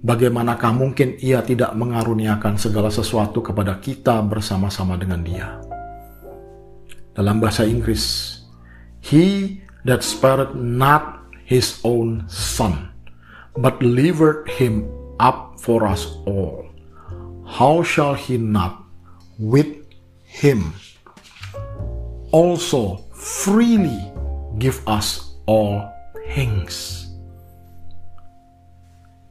Bagaimanakah 0.06 0.70
mungkin 0.70 1.18
ia 1.18 1.42
tidak 1.42 1.74
mengaruniakan 1.74 2.54
segala 2.54 2.94
sesuatu 2.94 3.42
kepada 3.42 3.82
kita 3.82 4.22
bersama-sama 4.22 4.94
dengan 4.94 5.26
dia? 5.26 5.58
Dalam 7.18 7.42
bahasa 7.42 7.66
Inggris, 7.66 8.38
He 9.02 9.58
that 9.82 10.06
spared 10.06 10.54
not 10.54 11.26
his 11.42 11.82
own 11.82 12.22
son, 12.30 12.94
but 13.58 13.82
delivered 13.82 14.46
him 14.46 14.86
up 15.18 15.58
for 15.58 15.82
us 15.82 16.06
all 16.22 16.71
how 17.52 17.84
shall 17.84 18.16
he 18.16 18.40
not 18.40 18.80
with 19.36 19.68
him 20.24 20.72
also 22.32 23.04
freely 23.12 24.00
give 24.56 24.80
us 24.88 25.36
all 25.44 25.84
things? 26.32 27.04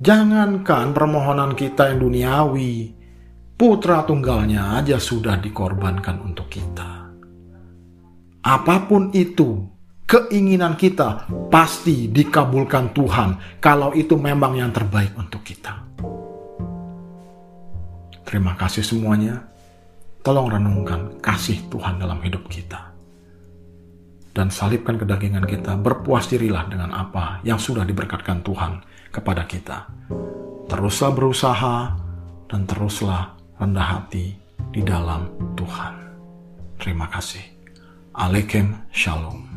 Jangankan 0.02 0.94
permohonan 0.94 1.54
kita 1.58 1.94
yang 1.94 2.02
duniawi, 2.02 2.94
putra 3.58 4.02
tunggalnya 4.06 4.82
aja 4.82 4.98
sudah 4.98 5.38
dikorbankan 5.38 6.22
untuk 6.26 6.50
kita. 6.50 7.14
Apa 8.42 8.90
pun 8.90 9.14
itu, 9.14 9.62
keinginan 10.10 10.74
kita 10.74 11.30
pasti 11.54 12.10
dikabulkan 12.10 12.90
Tuhan 12.98 13.62
kalau 13.62 13.94
itu 13.94 14.18
memang 14.18 14.58
yang 14.58 14.74
terbaik 14.74 15.14
untuk 15.14 15.46
kita. 15.46 15.86
Terima 18.32 18.56
kasih 18.56 18.80
semuanya. 18.80 19.44
Tolong 20.24 20.48
renungkan 20.56 21.20
kasih 21.20 21.68
Tuhan 21.68 22.00
dalam 22.00 22.24
hidup 22.24 22.48
kita. 22.48 22.96
Dan 24.32 24.48
salibkan 24.48 24.96
kedagingan 24.96 25.44
kita, 25.44 25.76
berpuas 25.76 26.32
dirilah 26.32 26.64
dengan 26.72 26.96
apa 26.96 27.44
yang 27.44 27.60
sudah 27.60 27.84
diberkatkan 27.84 28.40
Tuhan 28.40 28.80
kepada 29.12 29.44
kita. 29.44 29.84
Teruslah 30.72 31.12
berusaha 31.12 31.76
dan 32.48 32.64
teruslah 32.64 33.36
rendah 33.60 34.00
hati 34.00 34.40
di 34.72 34.80
dalam 34.80 35.28
Tuhan. 35.60 36.00
Terima 36.80 37.12
kasih. 37.12 37.44
Alekem 38.16 38.88
Shalom. 38.96 39.52